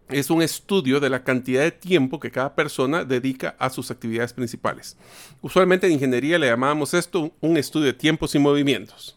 es 0.08 0.30
un 0.30 0.42
estudio 0.42 1.00
de 1.00 1.10
la 1.10 1.24
cantidad 1.24 1.62
de 1.62 1.70
tiempo 1.70 2.20
que 2.20 2.30
cada 2.30 2.54
persona 2.54 3.04
dedica 3.04 3.56
a 3.58 3.70
sus 3.70 3.90
actividades 3.90 4.32
principales. 4.32 4.96
Usualmente 5.40 5.86
en 5.86 5.94
ingeniería 5.94 6.38
le 6.38 6.48
llamábamos 6.48 6.92
esto 6.94 7.32
un 7.40 7.56
estudio 7.56 7.86
de 7.86 7.94
tiempos 7.94 8.34
y 8.34 8.38
movimientos. 8.38 9.16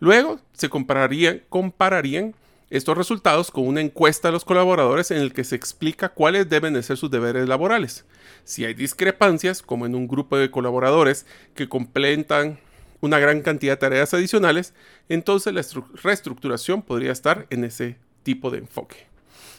Luego 0.00 0.40
se 0.52 0.68
compararían, 0.68 1.42
compararían 1.48 2.34
estos 2.70 2.96
resultados 2.96 3.50
con 3.50 3.66
una 3.66 3.80
encuesta 3.80 4.28
a 4.28 4.32
los 4.32 4.44
colaboradores 4.44 5.10
en 5.10 5.18
el 5.18 5.32
que 5.32 5.44
se 5.44 5.56
explica 5.56 6.10
cuáles 6.10 6.48
deben 6.48 6.74
de 6.74 6.82
ser 6.82 6.96
sus 6.96 7.10
deberes 7.10 7.48
laborales. 7.48 8.04
Si 8.44 8.64
hay 8.64 8.74
discrepancias, 8.74 9.62
como 9.62 9.86
en 9.86 9.94
un 9.94 10.06
grupo 10.06 10.36
de 10.36 10.50
colaboradores 10.50 11.26
que 11.54 11.68
completan 11.68 12.60
una 13.00 13.18
gran 13.18 13.42
cantidad 13.42 13.72
de 13.72 13.78
tareas 13.78 14.12
adicionales, 14.12 14.74
entonces 15.08 15.54
la 15.54 15.64
reestructuración 16.02 16.82
podría 16.82 17.12
estar 17.12 17.46
en 17.50 17.64
ese 17.64 17.96
tipo 18.22 18.50
de 18.50 18.58
enfoque. 18.58 19.06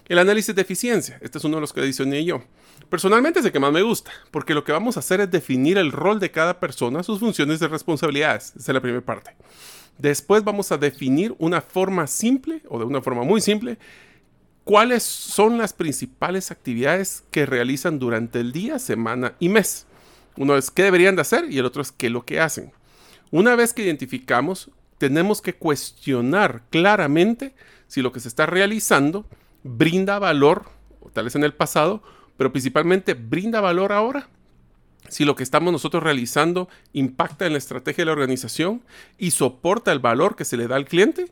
El 0.08 0.20
análisis 0.20 0.56
de 0.56 0.62
eficiencia, 0.62 1.18
este 1.22 1.38
es 1.38 1.44
uno 1.44 1.58
de 1.58 1.62
los 1.62 1.74
que 1.74 1.82
adicioné 1.82 2.25
yo. 2.25 2.44
Personalmente 2.89 3.39
es 3.39 3.46
el 3.46 3.51
que 3.51 3.60
más 3.60 3.72
me 3.72 3.84
gusta, 3.84 4.12
porque 4.32 4.54
lo 4.54 4.63
que 4.63 4.72
vamos 4.72 4.98
a 4.98 5.01
hacer 5.01 5.22
es 5.22 5.30
definir 5.30 5.78
el 5.78 5.92
rol 5.92 6.20
de 6.20 6.32
cada 6.32 6.60
persona, 6.60 7.04
sus 7.04 7.20
funciones 7.20 7.62
y 7.62 7.68
responsabilidades. 7.68 8.54
Esa 8.56 8.72
es 8.72 8.74
la 8.74 8.82
primera 8.82 9.06
parte. 9.06 9.36
Después 10.00 10.46
vamos 10.46 10.72
a 10.72 10.77
definir 10.77 11.36
una 11.39 11.60
forma 11.60 12.08
simple 12.08 12.62
o 12.70 12.79
de 12.79 12.86
una 12.86 13.01
forma 13.01 13.24
muy 13.24 13.41
simple 13.41 13.77
cuáles 14.63 15.03
son 15.03 15.58
las 15.58 15.74
principales 15.74 16.51
actividades 16.51 17.24
que 17.32 17.46
realizan 17.46 18.00
durante 18.00 18.39
el 18.39 18.53
día, 18.53 18.79
semana 18.79 19.36
y 19.39 19.50
mes. 19.50 19.88
Uno 20.38 20.56
es 20.56 20.72
qué 20.72 20.84
deberían 20.84 21.18
de 21.18 21.24
hacer 21.24 21.51
y 21.51 21.58
el 21.58 21.65
otro 21.65 21.82
es 21.82 21.91
qué 21.91 22.08
es 22.08 22.13
lo 22.13 22.24
que 22.24 22.39
hacen. 22.39 22.72
Una 23.29 23.58
vez 23.58 23.74
que 23.74 23.84
identificamos, 23.84 24.72
tenemos 24.98 25.41
que 25.41 25.56
cuestionar 25.56 26.63
claramente 26.70 27.53
si 27.88 28.01
lo 28.01 28.13
que 28.13 28.22
se 28.22 28.29
está 28.29 28.46
realizando 28.46 29.25
brinda 29.63 30.18
valor, 30.18 30.65
tal 31.12 31.25
vez 31.25 31.36
en 31.36 31.44
el 31.44 31.53
pasado, 31.53 32.01
pero 32.38 32.53
principalmente 32.53 33.15
brinda 33.15 33.60
valor 33.60 33.91
ahora 33.91 34.29
si 35.08 35.25
lo 35.25 35.36
que 35.36 35.44
estamos 35.44 35.72
nosotros 35.72 36.03
realizando 36.03 36.70
impacta 36.94 37.46
en 37.46 37.53
la 37.53 37.58
estrategia 37.58 38.03
de 38.03 38.08
la 38.08 38.12
organización 38.12 38.84
y 39.18 39.32
soporta 39.32 39.91
el 39.91 40.00
valor 40.00 40.36
que 40.36 40.46
se 40.46 40.58
le 40.58 40.68
da 40.68 40.75
al 40.75 40.86
cliente. 40.86 41.32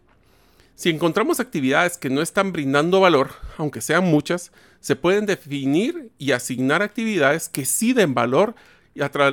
Si 0.75 0.89
encontramos 0.89 1.39
actividades 1.39 1.97
que 1.97 2.09
no 2.09 2.21
están 2.21 2.51
brindando 2.51 2.99
valor, 2.99 3.31
aunque 3.57 3.81
sean 3.81 4.05
muchas, 4.05 4.51
se 4.79 4.95
pueden 4.95 5.25
definir 5.25 6.11
y 6.17 6.31
asignar 6.31 6.81
actividades 6.81 7.49
que 7.49 7.65
sí 7.65 7.93
den 7.93 8.13
valor 8.13 8.55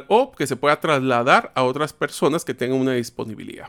o 0.09 0.33
que 0.33 0.47
se 0.47 0.57
pueda 0.57 0.81
trasladar 0.81 1.53
a 1.55 1.63
otras 1.63 1.93
personas 1.93 2.45
que 2.45 2.55
tengan 2.55 2.79
una 2.79 2.93
disponibilidad. 2.93 3.69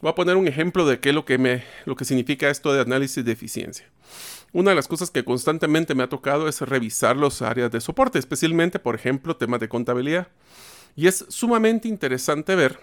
Voy 0.00 0.10
a 0.10 0.14
poner 0.14 0.36
un 0.36 0.46
ejemplo 0.46 0.86
de 0.86 1.00
qué 1.00 1.08
es 1.10 1.14
lo 1.14 1.24
que, 1.24 1.38
me, 1.38 1.64
lo 1.84 1.96
que 1.96 2.04
significa 2.04 2.48
esto 2.48 2.72
de 2.72 2.80
análisis 2.80 3.24
de 3.24 3.32
eficiencia. 3.32 3.86
Una 4.52 4.70
de 4.70 4.76
las 4.76 4.88
cosas 4.88 5.10
que 5.10 5.24
constantemente 5.24 5.94
me 5.94 6.02
ha 6.02 6.08
tocado 6.08 6.48
es 6.48 6.60
revisar 6.60 7.16
las 7.16 7.42
áreas 7.42 7.70
de 7.70 7.80
soporte, 7.80 8.18
especialmente, 8.18 8.78
por 8.78 8.94
ejemplo, 8.94 9.36
temas 9.36 9.60
de 9.60 9.68
contabilidad. 9.68 10.28
Y 10.96 11.06
es 11.06 11.26
sumamente 11.28 11.88
interesante 11.88 12.54
ver 12.54 12.78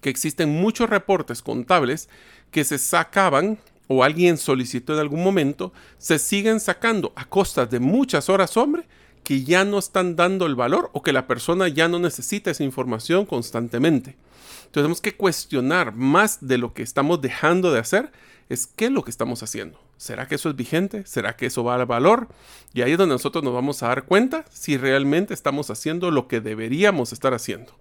que 0.00 0.10
existen 0.10 0.50
muchos 0.50 0.88
reportes 0.88 1.42
contables 1.42 2.08
que 2.50 2.64
se 2.64 2.78
sacaban 2.78 3.58
o 3.88 4.04
alguien 4.04 4.38
solicitó 4.38 4.94
en 4.94 5.00
algún 5.00 5.22
momento, 5.22 5.72
se 5.98 6.18
siguen 6.18 6.60
sacando 6.60 7.12
a 7.16 7.24
costa 7.24 7.66
de 7.66 7.80
muchas 7.80 8.28
horas 8.28 8.56
hombre 8.56 8.86
que 9.22 9.42
ya 9.42 9.64
no 9.64 9.78
están 9.78 10.16
dando 10.16 10.46
el 10.46 10.54
valor 10.54 10.90
o 10.92 11.02
que 11.02 11.12
la 11.12 11.26
persona 11.26 11.68
ya 11.68 11.88
no 11.88 11.98
necesita 11.98 12.50
esa 12.50 12.64
información 12.64 13.26
constantemente. 13.26 14.10
Entonces 14.10 14.72
tenemos 14.72 15.00
que 15.00 15.16
cuestionar 15.16 15.94
más 15.94 16.46
de 16.46 16.58
lo 16.58 16.74
que 16.74 16.82
estamos 16.82 17.20
dejando 17.20 17.72
de 17.72 17.80
hacer, 17.80 18.12
es 18.48 18.66
qué 18.66 18.86
es 18.86 18.90
lo 18.90 19.02
que 19.02 19.10
estamos 19.10 19.42
haciendo. 19.42 19.78
¿Será 20.04 20.28
que 20.28 20.34
eso 20.34 20.50
es 20.50 20.56
vigente? 20.56 21.06
¿Será 21.06 21.34
que 21.34 21.46
eso 21.46 21.64
va 21.64 21.76
al 21.76 21.86
valor? 21.86 22.28
Y 22.74 22.82
ahí 22.82 22.92
es 22.92 22.98
donde 22.98 23.14
nosotros 23.14 23.42
nos 23.42 23.54
vamos 23.54 23.82
a 23.82 23.88
dar 23.88 24.04
cuenta 24.04 24.44
si 24.50 24.76
realmente 24.76 25.32
estamos 25.32 25.70
haciendo 25.70 26.10
lo 26.10 26.28
que 26.28 26.42
deberíamos 26.42 27.14
estar 27.14 27.32
haciendo. 27.32 27.72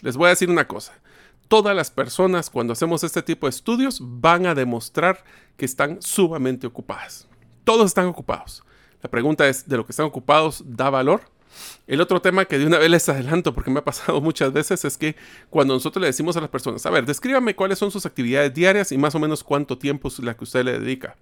Les 0.00 0.16
voy 0.16 0.26
a 0.26 0.30
decir 0.30 0.48
una 0.48 0.66
cosa 0.66 0.94
todas 1.48 1.76
las 1.76 1.90
personas 1.90 2.50
cuando 2.50 2.72
hacemos 2.72 3.04
este 3.04 3.22
tipo 3.22 3.46
de 3.46 3.50
estudios 3.50 3.98
van 4.00 4.46
a 4.46 4.54
demostrar 4.54 5.22
que 5.56 5.64
están 5.64 6.00
sumamente 6.02 6.66
ocupadas. 6.66 7.28
Todos 7.64 7.86
están 7.86 8.06
ocupados. 8.06 8.62
La 9.02 9.10
pregunta 9.10 9.46
es, 9.46 9.68
¿de 9.68 9.76
lo 9.76 9.86
que 9.86 9.92
están 9.92 10.06
ocupados 10.06 10.62
da 10.66 10.90
valor? 10.90 11.22
El 11.86 12.00
otro 12.00 12.20
tema 12.20 12.44
que 12.44 12.58
de 12.58 12.66
una 12.66 12.78
vez 12.78 12.90
les 12.90 13.08
adelanto, 13.08 13.54
porque 13.54 13.70
me 13.70 13.78
ha 13.78 13.84
pasado 13.84 14.20
muchas 14.22 14.52
veces, 14.52 14.84
es 14.84 14.98
que 14.98 15.16
cuando 15.50 15.74
nosotros 15.74 16.00
le 16.00 16.08
decimos 16.08 16.36
a 16.36 16.40
las 16.40 16.50
personas, 16.50 16.84
a 16.86 16.90
ver, 16.90 17.06
descríbame 17.06 17.54
cuáles 17.54 17.78
son 17.78 17.90
sus 17.90 18.06
actividades 18.06 18.52
diarias 18.52 18.92
y 18.92 18.98
más 18.98 19.14
o 19.14 19.18
menos 19.18 19.44
cuánto 19.44 19.78
tiempo 19.78 20.08
es 20.08 20.18
la 20.18 20.34
que 20.34 20.44
usted 20.44 20.64
le 20.64 20.78
dedica. 20.78 21.16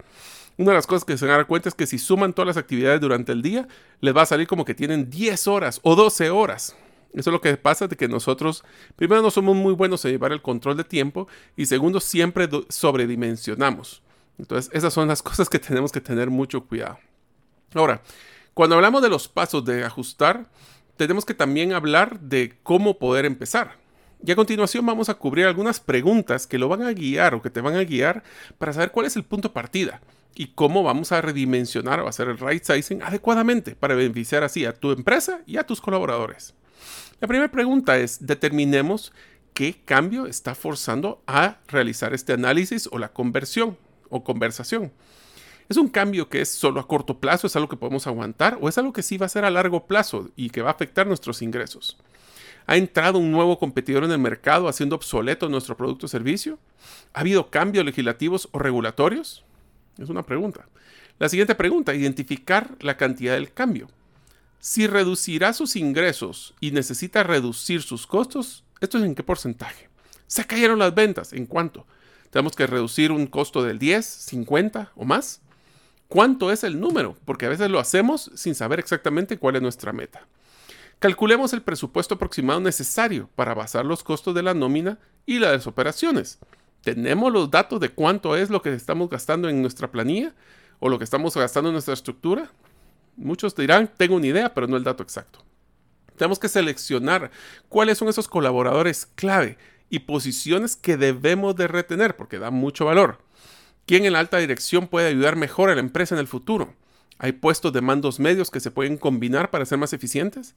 Una 0.57 0.71
de 0.71 0.77
las 0.77 0.87
cosas 0.87 1.05
que 1.05 1.19
se 1.19 1.25
van 1.25 1.35
a 1.35 1.37
dar 1.39 1.47
cuenta 1.47 1.69
es 1.69 1.75
que 1.75 1.87
si 1.87 1.99
suman 1.99 2.33
todas 2.33 2.47
las 2.47 2.57
actividades 2.57 3.01
durante 3.01 3.33
el 3.33 3.43
día, 3.43 3.67
les 4.01 4.17
va 4.17 4.23
a 4.23 4.27
salir 4.27 4.47
como 4.47 4.65
que 4.65 4.75
tienen 4.75 5.11
10 5.11 5.49
horas 5.49 5.81
o 5.83 5.97
12 5.97 6.31
horas. 6.31 6.77
Eso 7.13 7.31
es 7.31 7.33
lo 7.33 7.41
que 7.41 7.57
pasa 7.57 7.89
de 7.89 7.97
que 7.97 8.07
nosotros, 8.07 8.65
primero, 8.95 9.21
no 9.21 9.31
somos 9.31 9.57
muy 9.57 9.73
buenos 9.73 10.05
en 10.05 10.13
llevar 10.13 10.33
el 10.33 10.43
control 10.43 10.77
de 10.77 10.85
tiempo 10.85 11.27
y 11.57 11.67
segundo, 11.67 11.99
siempre 11.99 12.49
sobredimensionamos. 12.69 14.03
Entonces, 14.39 14.71
esas 14.73 14.93
son 14.93 15.09
las 15.09 15.23
cosas 15.23 15.49
que 15.49 15.59
tenemos 15.59 15.91
que 15.91 16.01
tener 16.01 16.31
mucho 16.31 16.65
cuidado. 16.65 16.99
Ahora, 17.75 18.03
cuando 18.53 18.77
hablamos 18.77 19.03
de 19.03 19.09
los 19.09 19.27
pasos 19.27 19.65
de 19.65 19.85
ajustar, 19.85 20.49
tenemos 20.97 21.25
que 21.25 21.35
también 21.35 21.73
hablar 21.73 22.21
de 22.21 22.57
cómo 22.63 22.99
poder 22.99 23.25
empezar. 23.25 23.77
Y 24.25 24.31
a 24.31 24.37
continuación 24.37 24.87
vamos 24.87 25.09
a 25.09 25.15
cubrir 25.15 25.47
algunas 25.47 25.81
preguntas 25.81 26.47
que 26.47 26.59
lo 26.59 26.69
van 26.69 26.83
a 26.83 26.93
guiar 26.93 27.35
o 27.35 27.43
que 27.43 27.51
te 27.51 27.61
van 27.61 27.75
a 27.75 27.83
guiar 27.83 28.23
para 28.59 28.73
saber 28.73 28.93
cuál 28.93 29.07
es 29.07 29.17
el 29.17 29.25
punto 29.25 29.49
de 29.49 29.55
partida 29.55 30.01
y 30.35 30.49
cómo 30.49 30.83
vamos 30.83 31.12
a 31.12 31.21
redimensionar 31.21 32.00
o 32.00 32.09
hacer 32.09 32.29
el 32.29 32.38
right 32.38 32.64
sizing 32.64 33.03
adecuadamente 33.03 33.76
para 33.76 33.95
beneficiar 33.95 34.43
así 34.45 34.64
a 34.64 34.75
tu 34.75 34.93
empresa 34.93 35.41
y 35.47 35.57
a 35.57 35.64
tus 35.64 35.81
colaboradores. 35.81 36.55
La 37.21 37.29
primera 37.29 37.50
pregunta 37.50 37.97
es, 37.99 38.26
determinemos 38.26 39.12
qué 39.55 39.81
cambio 39.85 40.26
está 40.26 40.55
forzando 40.55 41.23
a 41.26 41.59
realizar 41.69 42.12
este 42.12 42.33
análisis 42.33 42.88
o 42.91 42.99
la 42.99 43.12
conversión 43.12 43.79
o 44.11 44.25
conversación. 44.25 44.93
¿Es 45.69 45.76
un 45.79 45.88
cambio 45.88 46.29
que 46.29 46.43
es 46.43 46.50
solo 46.50 46.81
a 46.81 46.87
corto 46.87 47.19
plazo? 47.19 47.47
¿Es 47.47 47.57
algo 47.57 47.69
que 47.69 47.76
podemos 47.76 48.07
aguantar? 48.07 48.59
¿O 48.61 48.69
es 48.69 48.76
algo 48.76 48.93
que 48.93 49.03
sí 49.03 49.17
va 49.17 49.26
a 49.26 49.31
ser 49.31 49.45
a 49.45 49.50
largo 49.50 49.87
plazo 49.87 50.31
y 50.37 50.50
que 50.50 50.61
va 50.61 50.69
a 50.69 50.73
afectar 50.73 51.07
nuestros 51.07 51.41
ingresos? 51.41 51.97
¿Ha 52.67 52.76
entrado 52.76 53.19
un 53.19 53.31
nuevo 53.31 53.59
competidor 53.59 54.05
en 54.05 54.11
el 54.11 54.19
mercado 54.19 54.69
haciendo 54.69 54.97
obsoleto 54.97 55.49
nuestro 55.49 55.76
producto 55.76 56.07
o 56.07 56.09
servicio? 56.09 56.59
¿Ha 57.14 57.21
habido 57.21 57.50
cambios 57.50 57.85
legislativos 57.85 58.49
o 58.53 58.59
regulatorios? 58.59 59.45
Es 59.99 60.09
una 60.09 60.23
pregunta. 60.23 60.67
La 61.19 61.29
siguiente 61.29 61.55
pregunta, 61.55 61.95
identificar 61.95 62.77
la 62.81 62.97
cantidad 62.97 63.35
del 63.35 63.53
cambio. 63.53 63.89
Si 64.59 64.87
reducirá 64.87 65.53
sus 65.53 65.77
ingresos 65.77 66.55
y 66.61 66.71
necesita 66.71 67.23
reducir 67.23 67.83
sus 67.83 68.07
costos, 68.07 68.65
¿esto 68.81 68.99
es 68.99 69.05
en 69.05 69.15
qué 69.15 69.23
porcentaje? 69.23 69.89
Se 70.27 70.47
cayeron 70.47 70.79
las 70.79 70.95
ventas, 70.95 71.33
¿en 71.33 71.47
cuánto? 71.47 71.87
¿Tenemos 72.31 72.57
que 72.57 72.67
reducir 72.67 73.13
un 73.13 73.27
costo 73.27 73.63
del 73.63 73.79
10, 73.79 74.05
50 74.05 74.93
o 74.97 75.05
más? 75.05 75.41
¿Cuánto 76.09 76.51
es 76.51 76.65
el 76.65 76.81
número? 76.81 77.17
Porque 77.25 77.47
a 77.47 77.49
veces 77.49 77.71
lo 77.71 77.79
hacemos 77.79 78.31
sin 78.35 78.55
saber 78.55 78.79
exactamente 78.79 79.39
cuál 79.39 79.57
es 79.57 79.63
nuestra 79.63 79.93
meta. 79.93 80.27
Calculemos 80.99 81.53
el 81.53 81.63
presupuesto 81.63 82.15
aproximado 82.15 82.61
necesario 82.61 83.29
para 83.35 83.55
basar 83.55 83.85
los 83.85 84.03
costos 84.03 84.35
de 84.35 84.43
la 84.43 84.55
nómina 84.55 84.99
y 85.27 85.39
las 85.39 85.67
operaciones. 85.67 86.39
¿Tenemos 86.85 87.33
los 87.33 87.50
datos 87.50 87.81
de 87.81 87.88
cuánto 87.88 88.37
es 88.37 88.50
lo 88.50 88.61
que 88.61 88.73
estamos 88.73 89.09
gastando 89.09 89.49
en 89.49 89.62
nuestra 89.62 89.91
planilla 89.91 90.35
o 90.81 90.91
lo 90.91 90.99
que 90.99 91.05
estamos 91.05 91.35
gastando 91.35 91.71
en 91.71 91.73
nuestra 91.73 91.95
estructura? 91.95 92.50
Muchos 93.17 93.57
dirán, 93.57 93.91
tengo 93.97 94.17
una 94.17 94.26
idea, 94.26 94.53
pero 94.53 94.67
no 94.67 94.76
el 94.76 94.85
dato 94.85 95.03
exacto. 95.03 95.43
Tenemos 96.17 96.38
que 96.38 96.49
seleccionar 96.49 97.31
cuáles 97.71 97.97
son 97.97 98.09
esos 98.09 98.29
colaboradores 98.29 99.07
clave 99.14 99.57
y 99.88 100.00
posiciones 100.00 100.76
que 100.76 100.99
debemos 100.99 101.57
de 101.57 101.69
retener 101.69 102.17
porque 102.17 102.38
dan 102.38 102.55
mucho 102.55 102.85
valor. 102.85 103.19
¿Quién 103.87 104.05
en 104.05 104.12
la 104.12 104.21
alta 104.21 104.37
dirección 104.37 104.87
puede 104.87 105.09
ayudar 105.09 105.37
mejor 105.37 105.71
a 105.71 105.75
la 105.75 105.81
empresa 105.81 106.14
en 106.14 106.21
el 106.21 106.29
futuro? 106.29 106.75
¿Hay 107.19 107.33
puestos 107.33 107.73
de 107.73 107.81
mandos 107.81 108.21
medios 108.21 108.50
que 108.50 108.61
se 108.61 108.71
pueden 108.71 108.99
combinar 108.99 109.50
para 109.50 109.64
ser 109.64 109.79
más 109.79 109.95
eficientes? 109.95 110.55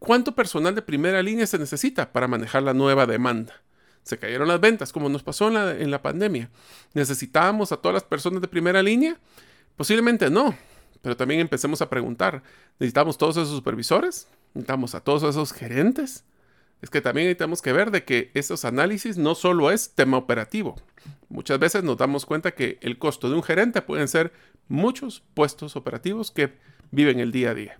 ¿Cuánto 0.00 0.34
personal 0.34 0.74
de 0.74 0.82
primera 0.82 1.22
línea 1.22 1.46
se 1.46 1.58
necesita 1.58 2.12
para 2.12 2.26
manejar 2.26 2.62
la 2.64 2.74
nueva 2.74 3.06
demanda? 3.06 3.54
Se 4.02 4.18
cayeron 4.18 4.48
las 4.48 4.60
ventas, 4.60 4.92
como 4.92 5.08
nos 5.08 5.22
pasó 5.22 5.48
en 5.48 5.90
la, 5.90 6.02
pandemia. 6.02 6.50
¿Necesitábamos 6.94 7.72
a 7.72 7.76
todas 7.76 7.94
las 7.94 8.04
personas 8.04 8.40
de 8.40 8.48
primera 8.48 8.82
línea? 8.82 9.18
Posiblemente 9.76 10.30
no, 10.30 10.54
pero 11.02 11.16
también 11.16 11.40
empecemos 11.40 11.80
a 11.82 11.88
preguntar, 11.88 12.42
¿necesitamos 12.78 13.18
todos 13.18 13.36
esos 13.36 13.54
supervisores? 13.54 14.28
¿Necesitamos 14.54 14.94
a 14.94 15.00
todos 15.00 15.22
esos 15.22 15.52
gerentes? 15.52 16.24
Es 16.82 16.88
que 16.88 17.00
también 17.00 17.36
tenemos 17.36 17.60
que 17.60 17.72
ver 17.72 17.90
de 17.90 18.04
que 18.04 18.30
esos 18.34 18.64
análisis 18.64 19.18
no 19.18 19.34
solo 19.34 19.70
es 19.70 19.90
tema 19.90 20.16
operativo. 20.16 20.76
Muchas 21.28 21.58
veces 21.58 21.84
nos 21.84 21.98
damos 21.98 22.24
cuenta 22.24 22.52
que 22.52 22.78
el 22.80 22.98
costo 22.98 23.28
de 23.28 23.36
un 23.36 23.42
gerente 23.42 23.82
pueden 23.82 24.08
ser 24.08 24.32
muchos 24.68 25.22
puestos 25.34 25.76
operativos 25.76 26.30
que 26.30 26.54
viven 26.90 27.20
el 27.20 27.32
día 27.32 27.50
a 27.50 27.54
día. 27.54 27.78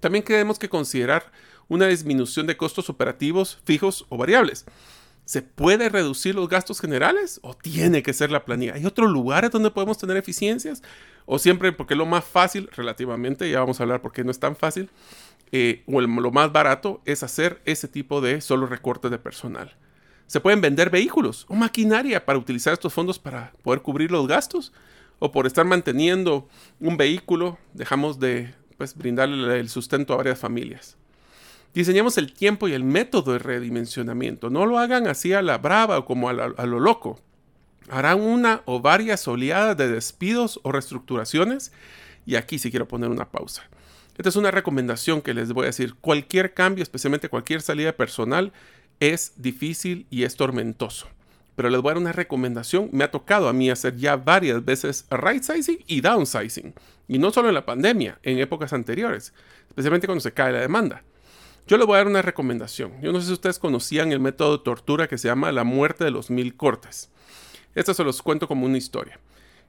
También 0.00 0.24
tenemos 0.24 0.58
que 0.58 0.68
considerar 0.68 1.30
una 1.68 1.86
disminución 1.86 2.46
de 2.46 2.56
costos 2.56 2.90
operativos 2.90 3.58
fijos 3.64 4.06
o 4.08 4.16
variables. 4.16 4.66
¿Se 5.26 5.42
puede 5.42 5.88
reducir 5.88 6.36
los 6.36 6.48
gastos 6.48 6.80
generales 6.80 7.40
o 7.42 7.52
tiene 7.52 8.04
que 8.04 8.12
ser 8.12 8.30
la 8.30 8.44
planilla? 8.44 8.74
¿Hay 8.74 8.86
otros 8.86 9.10
lugares 9.10 9.50
donde 9.50 9.72
podemos 9.72 9.98
tener 9.98 10.16
eficiencias? 10.16 10.84
¿O 11.24 11.40
siempre, 11.40 11.72
porque 11.72 11.96
lo 11.96 12.06
más 12.06 12.24
fácil, 12.24 12.70
relativamente, 12.76 13.50
ya 13.50 13.58
vamos 13.58 13.80
a 13.80 13.82
hablar 13.82 14.00
porque 14.00 14.22
no 14.22 14.30
es 14.30 14.38
tan 14.38 14.54
fácil, 14.54 14.88
eh, 15.50 15.82
o 15.88 16.00
lo 16.00 16.30
más 16.30 16.52
barato 16.52 17.02
es 17.06 17.24
hacer 17.24 17.60
ese 17.64 17.88
tipo 17.88 18.20
de 18.20 18.40
solo 18.40 18.66
recortes 18.66 19.10
de 19.10 19.18
personal? 19.18 19.74
¿Se 20.28 20.38
pueden 20.38 20.60
vender 20.60 20.90
vehículos 20.90 21.44
o 21.48 21.56
maquinaria 21.56 22.24
para 22.24 22.38
utilizar 22.38 22.72
estos 22.72 22.94
fondos 22.94 23.18
para 23.18 23.52
poder 23.64 23.82
cubrir 23.82 24.12
los 24.12 24.28
gastos? 24.28 24.72
¿O 25.18 25.32
por 25.32 25.48
estar 25.48 25.64
manteniendo 25.64 26.48
un 26.78 26.96
vehículo 26.96 27.58
dejamos 27.74 28.20
de 28.20 28.54
pues, 28.78 28.96
brindarle 28.96 29.58
el 29.58 29.68
sustento 29.70 30.14
a 30.14 30.18
varias 30.18 30.38
familias? 30.38 30.96
Diseñemos 31.76 32.16
el 32.16 32.32
tiempo 32.32 32.68
y 32.68 32.72
el 32.72 32.84
método 32.84 33.34
de 33.34 33.38
redimensionamiento. 33.38 34.48
No 34.48 34.64
lo 34.64 34.78
hagan 34.78 35.06
así 35.06 35.34
a 35.34 35.42
la 35.42 35.58
brava 35.58 35.98
o 35.98 36.06
como 36.06 36.30
a, 36.30 36.32
lo 36.32 36.80
loco. 36.80 37.20
Harán 37.90 38.22
una 38.22 38.62
o 38.64 38.80
varias 38.80 39.28
oleadas 39.28 39.76
de 39.76 39.86
despidos 39.86 40.58
o 40.62 40.72
reestructuraciones. 40.72 41.72
Y 42.24 42.36
aquí 42.36 42.58
sí 42.58 42.70
quiero 42.70 42.88
poner 42.88 43.10
una 43.10 43.28
pausa. 43.28 43.68
Esta 44.16 44.30
es 44.30 44.36
una 44.36 44.50
recomendación 44.50 45.20
que 45.20 45.34
les 45.34 45.52
voy 45.52 45.64
a 45.64 45.66
decir. 45.66 45.92
Cualquier 46.00 46.54
cambio, 46.54 46.82
especialmente 46.82 47.28
cualquier 47.28 47.60
salida 47.60 47.92
personal, 47.92 48.54
es 48.98 49.34
difícil 49.36 50.06
y 50.08 50.22
es 50.22 50.34
tormentoso. 50.36 51.08
Pero 51.56 51.68
les 51.68 51.82
voy 51.82 51.90
a 51.90 51.92
dar 51.92 52.00
una 52.00 52.12
recomendación. 52.12 52.88
Me 52.90 53.04
ha 53.04 53.10
tocado 53.10 53.50
a 53.50 53.52
mí 53.52 53.68
hacer 53.68 53.98
ya 53.98 54.16
varias 54.16 54.64
veces 54.64 55.04
right 55.10 55.42
sizing 55.42 55.84
y 55.86 56.00
downsizing. 56.00 56.72
Y 57.06 57.18
no 57.18 57.32
solo 57.32 57.48
en 57.48 57.54
la 57.54 57.66
pandemia, 57.66 58.18
en 58.22 58.38
épocas 58.38 58.72
anteriores, 58.72 59.34
especialmente 59.68 60.06
cuando 60.06 60.22
se 60.22 60.32
cae 60.32 60.54
la 60.54 60.60
demanda. 60.60 61.02
Yo 61.66 61.76
les 61.76 61.86
voy 61.86 61.94
a 61.94 61.98
dar 61.98 62.06
una 62.06 62.22
recomendación. 62.22 62.92
Yo 63.02 63.10
no 63.10 63.20
sé 63.20 63.26
si 63.26 63.32
ustedes 63.32 63.58
conocían 63.58 64.12
el 64.12 64.20
método 64.20 64.58
de 64.58 64.62
tortura 64.62 65.08
que 65.08 65.18
se 65.18 65.26
llama 65.26 65.50
la 65.50 65.64
muerte 65.64 66.04
de 66.04 66.12
los 66.12 66.30
mil 66.30 66.56
cortes. 66.56 67.10
Esto 67.74 67.92
se 67.92 68.04
los 68.04 68.22
cuento 68.22 68.46
como 68.46 68.66
una 68.66 68.78
historia. 68.78 69.18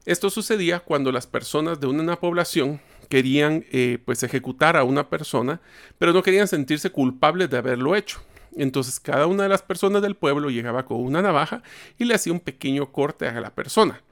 Esto 0.05 0.29
sucedía 0.29 0.79
cuando 0.79 1.11
las 1.11 1.25
personas 1.25 1.79
de 1.79 1.87
una 1.87 2.19
población 2.19 2.79
querían 3.09 3.65
eh, 3.71 3.97
pues 4.05 4.21
ejecutar 4.21 4.77
a 4.77 4.83
una 4.83 5.09
persona, 5.09 5.59
pero 5.97 6.13
no 6.13 6.21
querían 6.21 6.47
sentirse 6.47 6.91
culpables 6.91 7.49
de 7.49 7.57
haberlo 7.57 7.95
hecho. 7.95 8.21
Entonces 8.55 8.99
cada 8.99 9.25
una 9.25 9.43
de 9.43 9.49
las 9.49 9.63
personas 9.63 10.03
del 10.03 10.15
pueblo 10.15 10.51
llegaba 10.51 10.85
con 10.85 10.99
una 10.99 11.23
navaja 11.23 11.63
y 11.97 12.05
le 12.05 12.13
hacía 12.13 12.31
un 12.31 12.41
pequeño 12.41 12.91
corte 12.91 13.27
a 13.27 13.41
la 13.41 13.55
persona. 13.55 14.03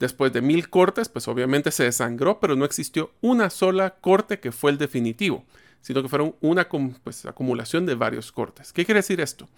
Después 0.00 0.32
de 0.32 0.40
mil 0.40 0.70
cortes, 0.70 1.10
pues 1.10 1.28
obviamente 1.28 1.72
se 1.72 1.84
desangró, 1.84 2.40
pero 2.40 2.56
no 2.56 2.64
existió 2.64 3.12
una 3.20 3.50
sola 3.50 3.96
corte 4.00 4.40
que 4.40 4.50
fue 4.50 4.70
el 4.70 4.78
definitivo 4.78 5.44
sino 5.80 6.02
que 6.02 6.08
fueron 6.08 6.34
una 6.40 6.68
pues, 7.02 7.26
acumulación 7.26 7.86
de 7.86 7.94
varios 7.94 8.32
cortes. 8.32 8.72
¿Qué 8.72 8.84
quiere 8.84 8.98
decir 9.00 9.20
esto? 9.20 9.48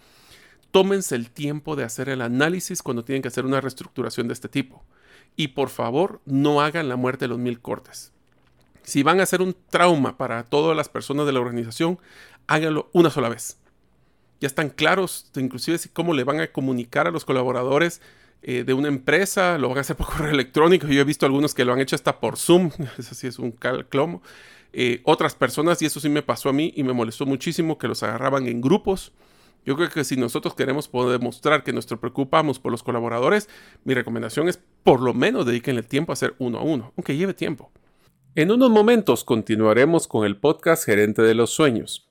Tómense 0.71 1.15
el 1.15 1.29
tiempo 1.31 1.75
de 1.75 1.83
hacer 1.83 2.09
el 2.09 2.21
análisis 2.21 2.81
cuando 2.81 3.03
tienen 3.03 3.21
que 3.21 3.27
hacer 3.27 3.45
una 3.45 3.61
reestructuración 3.61 4.27
de 4.27 4.33
este 4.33 4.49
tipo. 4.49 4.83
y 5.37 5.49
por 5.49 5.69
favor 5.69 6.19
no 6.25 6.61
hagan 6.61 6.89
la 6.89 6.97
muerte 6.97 7.23
de 7.25 7.29
los 7.29 7.39
mil 7.39 7.61
cortes. 7.61 8.11
Si 8.83 9.03
van 9.03 9.19
a 9.19 9.23
hacer 9.23 9.41
un 9.41 9.55
trauma 9.69 10.17
para 10.17 10.43
todas 10.43 10.75
las 10.75 10.89
personas 10.89 11.25
de 11.25 11.31
la 11.31 11.39
organización, 11.39 11.99
háganlo 12.47 12.89
una 12.91 13.09
sola 13.09 13.29
vez. 13.29 13.57
Ya 14.41 14.47
están 14.47 14.69
claros, 14.69 15.31
inclusive 15.35 15.79
cómo 15.93 16.13
le 16.13 16.23
van 16.23 16.41
a 16.41 16.51
comunicar 16.51 17.07
a 17.07 17.11
los 17.11 17.23
colaboradores 17.25 18.01
eh, 18.43 18.63
de 18.63 18.73
una 18.73 18.87
empresa, 18.87 19.57
lo 19.57 19.69
van 19.69 19.79
a 19.79 19.81
hacer 19.81 19.95
por 19.95 20.07
correo 20.07 20.31
electrónico. 20.31 20.87
Yo 20.87 21.01
he 21.01 21.05
visto 21.05 21.25
algunos 21.25 21.53
que 21.53 21.65
lo 21.65 21.73
han 21.73 21.79
hecho 21.79 21.95
hasta 21.95 22.19
por 22.19 22.37
Zoom, 22.37 22.71
eso 22.97 23.15
sí 23.15 23.27
es 23.27 23.39
un 23.39 23.51
calclomo. 23.51 24.21
Eh, 24.73 25.01
otras 25.03 25.35
personas, 25.35 25.81
y 25.81 25.85
eso 25.85 25.99
sí 25.99 26.09
me 26.09 26.21
pasó 26.21 26.49
a 26.49 26.53
mí 26.53 26.73
y 26.75 26.83
me 26.83 26.93
molestó 26.93 27.25
muchísimo, 27.25 27.77
que 27.77 27.87
los 27.87 28.03
agarraban 28.03 28.47
en 28.47 28.61
grupos. 28.61 29.11
Yo 29.63 29.75
creo 29.75 29.89
que 29.89 30.03
si 30.03 30.15
nosotros 30.15 30.55
queremos 30.55 30.87
poder 30.87 31.19
demostrar 31.19 31.63
que 31.63 31.71
nos 31.71 31.85
preocupamos 31.85 32.59
por 32.59 32.71
los 32.71 32.81
colaboradores, 32.81 33.47
mi 33.83 33.93
recomendación 33.93 34.49
es 34.49 34.59
por 34.83 35.01
lo 35.01 35.13
menos 35.13 35.45
dediquen 35.45 35.77
el 35.77 35.85
tiempo 35.85 36.11
a 36.11 36.13
hacer 36.13 36.35
uno 36.39 36.57
a 36.57 36.63
uno, 36.63 36.93
aunque 36.97 37.15
lleve 37.15 37.35
tiempo. 37.35 37.71
En 38.33 38.49
unos 38.49 38.71
momentos 38.71 39.23
continuaremos 39.23 40.07
con 40.07 40.25
el 40.25 40.37
podcast 40.37 40.85
Gerente 40.85 41.21
de 41.21 41.35
los 41.35 41.51
Sueños. 41.51 42.10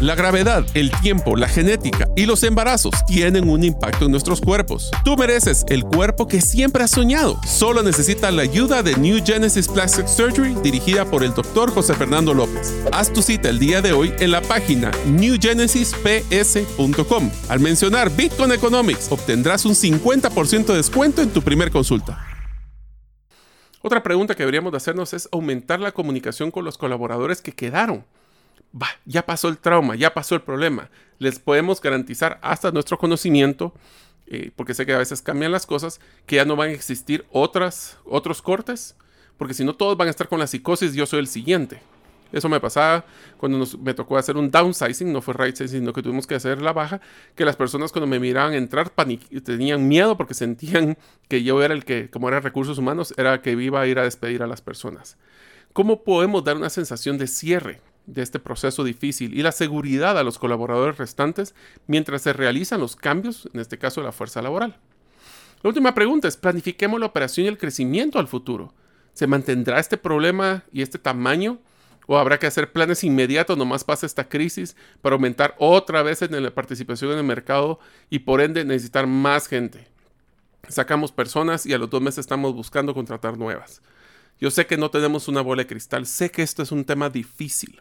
La 0.00 0.14
gravedad, 0.14 0.64
el 0.72 0.90
tiempo, 1.02 1.36
la 1.36 1.46
genética 1.46 2.08
y 2.16 2.24
los 2.24 2.42
embarazos 2.42 2.94
tienen 3.06 3.50
un 3.50 3.62
impacto 3.62 4.06
en 4.06 4.12
nuestros 4.12 4.40
cuerpos. 4.40 4.90
Tú 5.04 5.14
mereces 5.14 5.62
el 5.68 5.84
cuerpo 5.84 6.26
que 6.26 6.40
siempre 6.40 6.82
has 6.82 6.92
soñado. 6.92 7.38
Solo 7.46 7.82
necesitas 7.82 8.32
la 8.32 8.40
ayuda 8.40 8.82
de 8.82 8.96
New 8.96 9.22
Genesis 9.22 9.68
Plastic 9.68 10.06
Surgery 10.06 10.54
dirigida 10.62 11.04
por 11.04 11.22
el 11.22 11.34
Dr. 11.34 11.70
José 11.70 11.94
Fernando 11.94 12.32
López. 12.32 12.72
Haz 12.92 13.12
tu 13.12 13.20
cita 13.20 13.50
el 13.50 13.58
día 13.58 13.82
de 13.82 13.92
hoy 13.92 14.14
en 14.20 14.30
la 14.30 14.40
página 14.40 14.90
newgenesisps.com. 15.06 17.30
Al 17.50 17.60
mencionar 17.60 18.10
Bitcoin 18.16 18.52
Economics, 18.52 19.12
obtendrás 19.12 19.66
un 19.66 19.74
50% 19.74 20.64
de 20.64 20.76
descuento 20.76 21.20
en 21.20 21.28
tu 21.28 21.42
primer 21.42 21.70
consulta. 21.70 22.26
Otra 23.82 24.02
pregunta 24.02 24.34
que 24.34 24.44
deberíamos 24.44 24.72
de 24.72 24.78
hacernos 24.78 25.12
es 25.12 25.28
aumentar 25.30 25.78
la 25.78 25.92
comunicación 25.92 26.50
con 26.50 26.64
los 26.64 26.78
colaboradores 26.78 27.42
que 27.42 27.52
quedaron 27.52 28.06
ya 29.04 29.26
pasó 29.26 29.48
el 29.48 29.58
trauma, 29.58 29.96
ya 29.96 30.14
pasó 30.14 30.34
el 30.34 30.42
problema. 30.42 30.90
Les 31.18 31.38
podemos 31.38 31.80
garantizar 31.80 32.38
hasta 32.42 32.70
nuestro 32.70 32.98
conocimiento, 32.98 33.74
eh, 34.26 34.50
porque 34.56 34.74
sé 34.74 34.86
que 34.86 34.94
a 34.94 34.98
veces 34.98 35.22
cambian 35.22 35.52
las 35.52 35.66
cosas, 35.66 36.00
que 36.26 36.36
ya 36.36 36.44
no 36.44 36.56
van 36.56 36.70
a 36.70 36.72
existir 36.72 37.26
otras, 37.30 37.98
otros 38.04 38.42
cortes, 38.42 38.96
porque 39.36 39.54
si 39.54 39.64
no 39.64 39.74
todos 39.74 39.96
van 39.96 40.08
a 40.08 40.10
estar 40.10 40.28
con 40.28 40.38
la 40.38 40.46
psicosis, 40.46 40.94
yo 40.94 41.06
soy 41.06 41.20
el 41.20 41.26
siguiente. 41.26 41.80
Eso 42.32 42.48
me 42.48 42.60
pasaba 42.60 43.04
cuando 43.38 43.66
me 43.82 43.94
tocó 43.94 44.16
hacer 44.16 44.36
un 44.36 44.50
downsizing, 44.50 45.12
no 45.12 45.20
fue 45.20 45.34
right 45.34 45.56
sizing, 45.56 45.80
sino 45.80 45.92
que 45.92 46.02
tuvimos 46.02 46.26
que 46.26 46.36
hacer 46.36 46.62
la 46.62 46.72
baja, 46.72 47.00
que 47.34 47.44
las 47.44 47.56
personas 47.56 47.90
cuando 47.90 48.06
me 48.06 48.20
miraban 48.20 48.54
entrar 48.54 48.92
tenían 49.44 49.88
miedo 49.88 50.16
porque 50.16 50.34
sentían 50.34 50.96
que 51.28 51.42
yo 51.42 51.62
era 51.62 51.74
el 51.74 51.84
que, 51.84 52.08
como 52.08 52.28
era 52.28 52.40
recursos 52.40 52.78
humanos, 52.78 53.12
era 53.16 53.42
que 53.42 53.52
iba 53.52 53.80
a 53.80 53.86
ir 53.86 53.98
a 53.98 54.04
despedir 54.04 54.42
a 54.42 54.46
las 54.46 54.60
personas. 54.60 55.16
¿Cómo 55.72 56.02
podemos 56.04 56.44
dar 56.44 56.56
una 56.56 56.70
sensación 56.70 57.18
de 57.18 57.26
cierre? 57.26 57.80
De 58.12 58.22
este 58.22 58.38
proceso 58.38 58.84
difícil 58.84 59.38
y 59.38 59.42
la 59.42 59.52
seguridad 59.52 60.18
a 60.18 60.24
los 60.24 60.38
colaboradores 60.38 60.98
restantes 60.98 61.54
mientras 61.86 62.22
se 62.22 62.32
realizan 62.32 62.80
los 62.80 62.96
cambios, 62.96 63.48
en 63.52 63.60
este 63.60 63.78
caso 63.78 64.02
la 64.02 64.12
fuerza 64.12 64.42
laboral. 64.42 64.78
La 65.62 65.68
última 65.68 65.94
pregunta 65.94 66.26
es, 66.26 66.36
¿planifiquemos 66.36 66.98
la 66.98 67.06
operación 67.06 67.46
y 67.46 67.48
el 67.48 67.58
crecimiento 67.58 68.18
al 68.18 68.28
futuro? 68.28 68.74
¿Se 69.12 69.26
mantendrá 69.26 69.78
este 69.78 69.96
problema 69.96 70.64
y 70.72 70.82
este 70.82 70.98
tamaño? 70.98 71.58
¿O 72.06 72.18
habrá 72.18 72.38
que 72.38 72.46
hacer 72.46 72.72
planes 72.72 73.04
inmediatos 73.04 73.56
nomás 73.56 73.84
pasa 73.84 74.06
esta 74.06 74.28
crisis 74.28 74.74
para 75.02 75.14
aumentar 75.14 75.54
otra 75.58 76.02
vez 76.02 76.22
en 76.22 76.42
la 76.42 76.50
participación 76.50 77.12
en 77.12 77.18
el 77.18 77.24
mercado 77.24 77.78
y 78.08 78.20
por 78.20 78.40
ende 78.40 78.64
necesitar 78.64 79.06
más 79.06 79.46
gente? 79.46 79.86
Sacamos 80.68 81.12
personas 81.12 81.66
y 81.66 81.72
a 81.72 81.78
los 81.78 81.90
dos 81.90 82.00
meses 82.00 82.18
estamos 82.18 82.54
buscando 82.54 82.94
contratar 82.94 83.36
nuevas. 83.36 83.82
Yo 84.40 84.50
sé 84.50 84.66
que 84.66 84.78
no 84.78 84.90
tenemos 84.90 85.28
una 85.28 85.42
bola 85.42 85.62
de 85.62 85.68
cristal, 85.68 86.06
sé 86.06 86.30
que 86.30 86.42
esto 86.42 86.62
es 86.62 86.72
un 86.72 86.84
tema 86.84 87.10
difícil, 87.10 87.80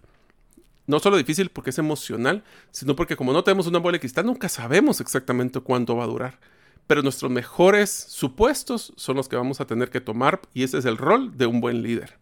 no 0.90 1.00
solo 1.00 1.18
difícil 1.18 1.50
porque 1.50 1.70
es 1.70 1.78
emocional, 1.78 2.44
sino 2.72 2.96
porque 2.96 3.16
como 3.16 3.32
no 3.32 3.44
tenemos 3.44 3.68
una 3.68 3.78
bola 3.78 3.98
de 3.98 4.00
cristal, 4.00 4.26
nunca 4.26 4.50
sabemos 4.50 5.00
exactamente 5.00 5.60
cuánto 5.60 5.96
va 5.96 6.04
a 6.04 6.08
durar. 6.08 6.40
Pero 6.88 7.04
nuestros 7.04 7.32
mejores 7.32 7.92
supuestos 7.92 8.92
son 8.96 9.16
los 9.16 9.30
que 9.30 9.36
vamos 9.36 9.62
a 9.62 9.68
tener 9.68 9.92
que 9.92 10.02
tomar 10.02 10.42
y 10.52 10.64
ese 10.64 10.80
es 10.80 10.86
el 10.86 10.98
rol 10.98 11.38
de 11.38 11.46
un 11.46 11.62
buen 11.62 11.84
líder. 11.84 12.18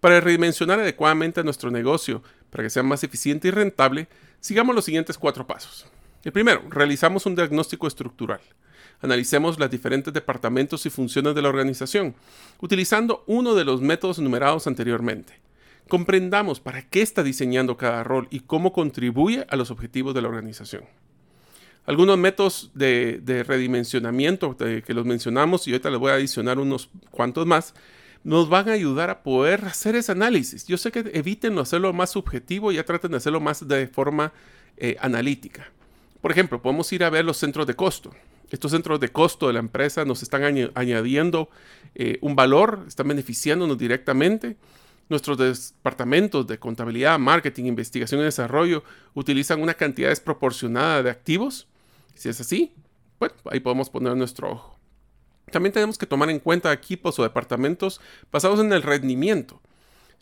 Para 0.00 0.20
redimensionar 0.20 0.80
adecuadamente 0.80 1.42
nuestro 1.42 1.70
negocio, 1.70 2.22
para 2.50 2.64
que 2.64 2.68
sea 2.68 2.82
más 2.82 3.02
eficiente 3.04 3.48
y 3.48 3.52
rentable, 3.52 4.06
sigamos 4.38 4.74
los 4.74 4.84
siguientes 4.84 5.16
cuatro 5.16 5.46
pasos. 5.46 5.86
El 6.24 6.32
primero, 6.32 6.62
realizamos 6.68 7.24
un 7.24 7.34
diagnóstico 7.34 7.86
estructural. 7.86 8.40
Analicemos 9.00 9.58
los 9.58 9.70
diferentes 9.70 10.12
departamentos 10.12 10.84
y 10.84 10.90
funciones 10.90 11.34
de 11.34 11.40
la 11.40 11.48
organización, 11.48 12.14
utilizando 12.60 13.24
uno 13.26 13.54
de 13.54 13.64
los 13.64 13.80
métodos 13.80 14.18
enumerados 14.18 14.66
anteriormente. 14.66 15.43
Comprendamos 15.88 16.60
para 16.60 16.82
qué 16.82 17.02
está 17.02 17.22
diseñando 17.22 17.76
cada 17.76 18.02
rol 18.02 18.26
y 18.30 18.40
cómo 18.40 18.72
contribuye 18.72 19.46
a 19.48 19.56
los 19.56 19.70
objetivos 19.70 20.14
de 20.14 20.22
la 20.22 20.28
organización. 20.28 20.84
Algunos 21.86 22.16
métodos 22.16 22.70
de, 22.74 23.44
redimensionamiento 23.46 24.56
que 24.56 24.94
los 24.94 25.04
mencionamos 25.04 25.68
y 25.68 25.72
ahorita 25.72 25.90
les 25.90 25.98
voy 25.98 26.10
a 26.12 26.14
adicionar 26.14 26.58
unos 26.58 26.88
cuantos 27.10 27.46
más, 27.46 27.74
nos 28.24 28.48
van 28.48 28.70
a 28.70 28.72
ayudar 28.72 29.10
a 29.10 29.22
poder 29.22 29.66
hacer 29.66 29.94
ese 29.94 30.10
análisis. 30.10 30.66
Yo 30.66 30.78
sé 30.78 30.90
que 30.90 31.10
eviten 31.12 31.58
hacerlo 31.58 31.92
más 31.92 32.10
subjetivo 32.10 32.72
y 32.72 32.76
ya 32.76 32.84
traten 32.84 33.10
de 33.10 33.18
hacerlo 33.18 33.38
más 33.38 33.68
de 33.68 33.86
forma 33.86 34.32
eh, 34.78 34.96
analítica. 35.00 35.70
Por 36.22 36.32
ejemplo, 36.32 36.62
podemos 36.62 36.90
ir 36.94 37.04
a 37.04 37.10
ver 37.10 37.26
los 37.26 37.36
centros 37.36 37.66
de 37.66 37.74
costo. 37.74 38.12
Estos 38.50 38.70
centros 38.70 38.98
de 38.98 39.10
costo 39.10 39.46
de 39.46 39.52
la 39.52 39.58
empresa 39.58 40.06
nos 40.06 40.22
están 40.22 40.42
añadiendo 40.74 41.50
eh, 41.94 42.18
un 42.22 42.34
valor, 42.34 42.84
están 42.88 43.08
beneficiándonos 43.08 43.76
directamente. 43.76 44.56
Nuestros 45.08 45.38
departamentos 45.38 46.46
de 46.46 46.58
contabilidad, 46.58 47.18
marketing, 47.18 47.64
investigación 47.64 48.20
y 48.20 48.24
desarrollo 48.24 48.84
utilizan 49.12 49.60
una 49.60 49.74
cantidad 49.74 50.08
desproporcionada 50.08 51.02
de 51.02 51.10
activos. 51.10 51.68
Si 52.14 52.28
es 52.28 52.40
así, 52.40 52.72
bueno, 53.18 53.34
ahí 53.50 53.60
podemos 53.60 53.90
poner 53.90 54.16
nuestro 54.16 54.52
ojo. 54.52 54.78
También 55.50 55.72
tenemos 55.72 55.98
que 55.98 56.06
tomar 56.06 56.30
en 56.30 56.40
cuenta 56.40 56.72
equipos 56.72 57.18
o 57.18 57.22
departamentos 57.22 58.00
basados 58.32 58.60
en 58.60 58.72
el 58.72 58.82
rendimiento. 58.82 59.60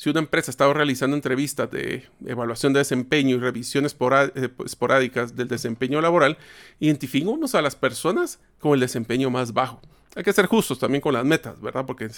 Si 0.02 0.10
una 0.10 0.18
empresa 0.18 0.50
ha 0.50 0.50
estado 0.50 0.74
realizando 0.74 1.14
entrevistas 1.14 1.70
de 1.70 2.04
evaluación 2.26 2.72
de 2.72 2.80
desempeño 2.80 3.36
y 3.36 3.38
revisiones 3.38 3.94
eh, 4.34 4.48
esporádicas 4.66 5.36
del 5.36 5.46
desempeño 5.46 6.00
laboral, 6.00 6.38
identifiquemos 6.80 7.54
a 7.54 7.62
las 7.62 7.76
personas 7.76 8.40
con 8.58 8.74
el 8.74 8.80
desempeño 8.80 9.30
más 9.30 9.52
bajo 9.52 9.80
hay 10.16 10.24
que 10.24 10.32
ser 10.32 10.46
justos 10.46 10.80
también 10.80 11.00
con 11.00 11.14
las 11.14 11.24
metas, 11.24 11.60
¿verdad? 11.60 11.86
Porque 11.86 12.10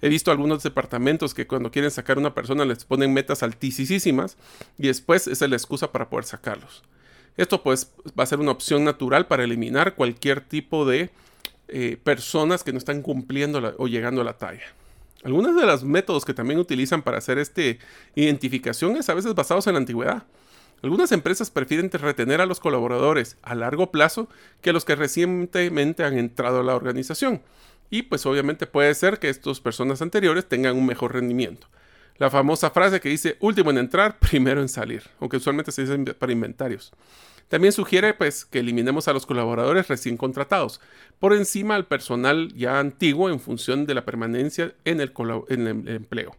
he 0.00 0.08
visto 0.08 0.30
algunos 0.30 0.62
departamentos 0.62 1.34
que 1.34 1.48
cuando 1.48 1.72
quieren 1.72 1.90
sacar 1.90 2.16
a 2.16 2.20
una 2.20 2.32
persona 2.32 2.64
les 2.64 2.84
ponen 2.84 3.12
metas 3.12 3.42
altísimas 3.42 4.36
y 4.78 4.86
después 4.86 5.26
esa 5.26 5.44
es 5.46 5.50
la 5.50 5.56
excusa 5.56 5.90
para 5.90 6.08
poder 6.08 6.24
sacarlos. 6.24 6.84
Esto 7.36 7.62
pues 7.62 7.92
va 8.18 8.22
a 8.22 8.26
ser 8.26 8.38
una 8.38 8.52
opción 8.52 8.84
natural 8.84 9.26
para 9.26 9.42
eliminar 9.42 9.96
cualquier 9.96 10.42
tipo 10.42 10.86
de 10.86 11.10
eh, 11.66 11.98
personas 12.02 12.62
que 12.62 12.72
no 12.72 12.78
están 12.78 13.02
cumpliendo 13.02 13.74
o 13.78 13.88
llegando 13.88 14.20
a 14.20 14.24
la 14.24 14.38
talla. 14.38 14.72
Algunos 15.22 15.54
de 15.54 15.66
los 15.66 15.84
métodos 15.84 16.24
que 16.24 16.34
también 16.34 16.58
utilizan 16.58 17.02
para 17.02 17.18
hacer 17.18 17.38
esta 17.38 17.62
identificación 18.14 18.96
es 18.96 19.08
a 19.08 19.14
veces 19.14 19.34
basados 19.34 19.66
en 19.66 19.74
la 19.74 19.80
antigüedad. 19.80 20.24
Algunas 20.82 21.12
empresas 21.12 21.50
prefieren 21.50 21.90
retener 21.90 22.40
a 22.40 22.46
los 22.46 22.58
colaboradores 22.58 23.36
a 23.42 23.54
largo 23.54 23.90
plazo 23.90 24.28
que 24.62 24.72
los 24.72 24.86
que 24.86 24.94
recientemente 24.94 26.04
han 26.04 26.16
entrado 26.16 26.60
a 26.60 26.64
la 26.64 26.74
organización. 26.74 27.42
Y 27.90 28.02
pues 28.02 28.24
obviamente 28.24 28.66
puede 28.66 28.94
ser 28.94 29.18
que 29.18 29.28
estas 29.28 29.60
personas 29.60 30.00
anteriores 30.00 30.48
tengan 30.48 30.76
un 30.76 30.86
mejor 30.86 31.12
rendimiento. 31.12 31.66
La 32.16 32.30
famosa 32.30 32.70
frase 32.70 33.00
que 33.00 33.08
dice 33.10 33.36
último 33.40 33.70
en 33.70 33.78
entrar, 33.78 34.18
primero 34.30 34.62
en 34.62 34.68
salir, 34.70 35.02
aunque 35.20 35.36
usualmente 35.36 35.72
se 35.72 35.82
dice 35.82 36.14
para 36.14 36.32
inventarios. 36.32 36.92
También 37.50 37.72
sugiere 37.72 38.14
pues 38.14 38.44
que 38.44 38.60
eliminemos 38.60 39.08
a 39.08 39.12
los 39.12 39.26
colaboradores 39.26 39.88
recién 39.88 40.16
contratados, 40.16 40.80
por 41.18 41.34
encima 41.34 41.74
al 41.74 41.84
personal 41.84 42.54
ya 42.54 42.78
antiguo 42.78 43.28
en 43.28 43.40
función 43.40 43.86
de 43.86 43.94
la 43.94 44.04
permanencia 44.04 44.72
en 44.84 45.00
el, 45.00 45.12
en 45.48 45.66
el 45.66 45.88
empleo. 45.88 46.36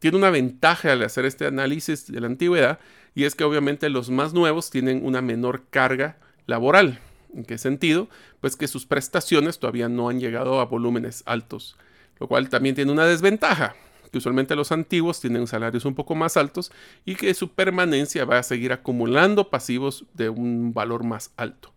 Tiene 0.00 0.18
una 0.18 0.28
ventaja 0.28 0.92
al 0.92 1.02
hacer 1.02 1.24
este 1.24 1.46
análisis 1.46 2.12
de 2.12 2.20
la 2.20 2.26
antigüedad 2.26 2.78
y 3.14 3.24
es 3.24 3.34
que 3.34 3.44
obviamente 3.44 3.88
los 3.88 4.10
más 4.10 4.34
nuevos 4.34 4.68
tienen 4.68 5.00
una 5.02 5.22
menor 5.22 5.62
carga 5.70 6.18
laboral. 6.46 7.00
¿En 7.34 7.46
qué 7.46 7.56
sentido? 7.56 8.10
Pues 8.42 8.54
que 8.54 8.68
sus 8.68 8.84
prestaciones 8.84 9.58
todavía 9.58 9.88
no 9.88 10.10
han 10.10 10.20
llegado 10.20 10.60
a 10.60 10.66
volúmenes 10.66 11.22
altos, 11.24 11.74
lo 12.20 12.28
cual 12.28 12.50
también 12.50 12.74
tiene 12.74 12.92
una 12.92 13.06
desventaja, 13.06 13.76
usualmente 14.18 14.56
los 14.56 14.72
antiguos 14.72 15.20
tienen 15.20 15.46
salarios 15.46 15.84
un 15.84 15.94
poco 15.94 16.14
más 16.14 16.36
altos 16.36 16.72
y 17.04 17.16
que 17.16 17.32
su 17.34 17.50
permanencia 17.52 18.24
va 18.24 18.38
a 18.38 18.42
seguir 18.42 18.72
acumulando 18.72 19.50
pasivos 19.50 20.04
de 20.14 20.28
un 20.28 20.72
valor 20.72 21.04
más 21.04 21.32
alto. 21.36 21.72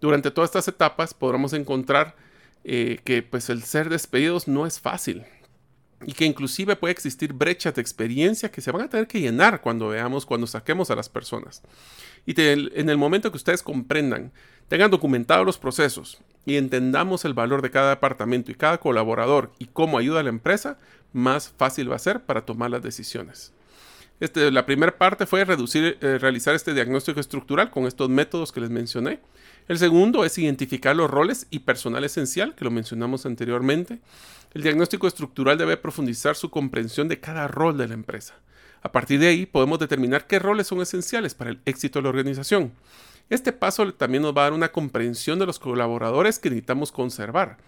Durante 0.00 0.30
todas 0.30 0.48
estas 0.48 0.68
etapas 0.68 1.14
podremos 1.14 1.52
encontrar 1.52 2.16
eh, 2.64 2.98
que 3.04 3.22
pues 3.22 3.50
el 3.50 3.62
ser 3.62 3.88
despedidos 3.88 4.48
no 4.48 4.66
es 4.66 4.80
fácil. 4.80 5.24
y 6.06 6.14
que 6.14 6.24
inclusive 6.24 6.76
puede 6.76 6.92
existir 6.92 7.34
brechas 7.34 7.74
de 7.74 7.82
experiencia 7.82 8.50
que 8.50 8.62
se 8.62 8.70
van 8.70 8.80
a 8.80 8.88
tener 8.88 9.06
que 9.06 9.20
llenar 9.20 9.60
cuando 9.60 9.88
veamos, 9.88 10.24
cuando 10.24 10.46
saquemos 10.46 10.90
a 10.90 10.96
las 10.96 11.10
personas. 11.10 11.60
Y 12.24 12.34
en 12.40 12.88
el 12.88 12.96
momento 12.96 13.30
que 13.30 13.36
ustedes 13.36 13.62
comprendan, 13.62 14.32
tengan 14.68 14.90
documentados 14.90 15.44
los 15.44 15.58
procesos 15.58 16.22
y 16.46 16.56
entendamos 16.56 17.24
el 17.24 17.34
valor 17.34 17.60
de 17.60 17.70
cada 17.70 17.90
departamento 17.90 18.50
y 18.50 18.54
cada 18.54 18.78
colaborador 18.78 19.52
y 19.58 19.66
cómo 19.66 19.98
ayuda 19.98 20.20
a 20.20 20.22
la 20.22 20.30
empresa, 20.30 20.78
más 21.12 21.48
fácil 21.48 21.90
va 21.90 21.96
a 21.96 22.00
ser 22.00 22.22
para 22.22 22.44
tomar 22.44 22.70
las 22.70 22.82
decisiones. 22.82 23.52
Este, 24.20 24.50
la 24.50 24.66
primera 24.66 24.96
parte 24.96 25.24
fue 25.24 25.44
reducir, 25.46 25.96
eh, 26.02 26.18
realizar 26.18 26.54
este 26.54 26.74
diagnóstico 26.74 27.20
estructural 27.20 27.70
con 27.70 27.86
estos 27.86 28.10
métodos 28.10 28.52
que 28.52 28.60
les 28.60 28.68
mencioné. 28.68 29.20
El 29.66 29.78
segundo 29.78 30.24
es 30.24 30.36
identificar 30.36 30.94
los 30.94 31.10
roles 31.10 31.46
y 31.50 31.60
personal 31.60 32.04
esencial, 32.04 32.54
que 32.54 32.64
lo 32.64 32.70
mencionamos 32.70 33.24
anteriormente. 33.24 34.00
El 34.52 34.62
diagnóstico 34.62 35.06
estructural 35.06 35.56
debe 35.56 35.78
profundizar 35.78 36.36
su 36.36 36.50
comprensión 36.50 37.08
de 37.08 37.18
cada 37.18 37.48
rol 37.48 37.78
de 37.78 37.88
la 37.88 37.94
empresa. 37.94 38.34
A 38.82 38.92
partir 38.92 39.20
de 39.20 39.28
ahí 39.28 39.46
podemos 39.46 39.78
determinar 39.78 40.26
qué 40.26 40.38
roles 40.38 40.66
son 40.66 40.80
esenciales 40.82 41.34
para 41.34 41.50
el 41.50 41.60
éxito 41.64 41.98
de 41.98 42.02
la 42.04 42.08
organización. 42.10 42.72
Este 43.30 43.52
paso 43.52 43.94
también 43.94 44.22
nos 44.22 44.36
va 44.36 44.42
a 44.42 44.44
dar 44.44 44.52
una 44.52 44.72
comprensión 44.72 45.38
de 45.38 45.46
los 45.46 45.58
colaboradores 45.58 46.38
que 46.38 46.50
necesitamos 46.50 46.90
conservar. 46.90 47.58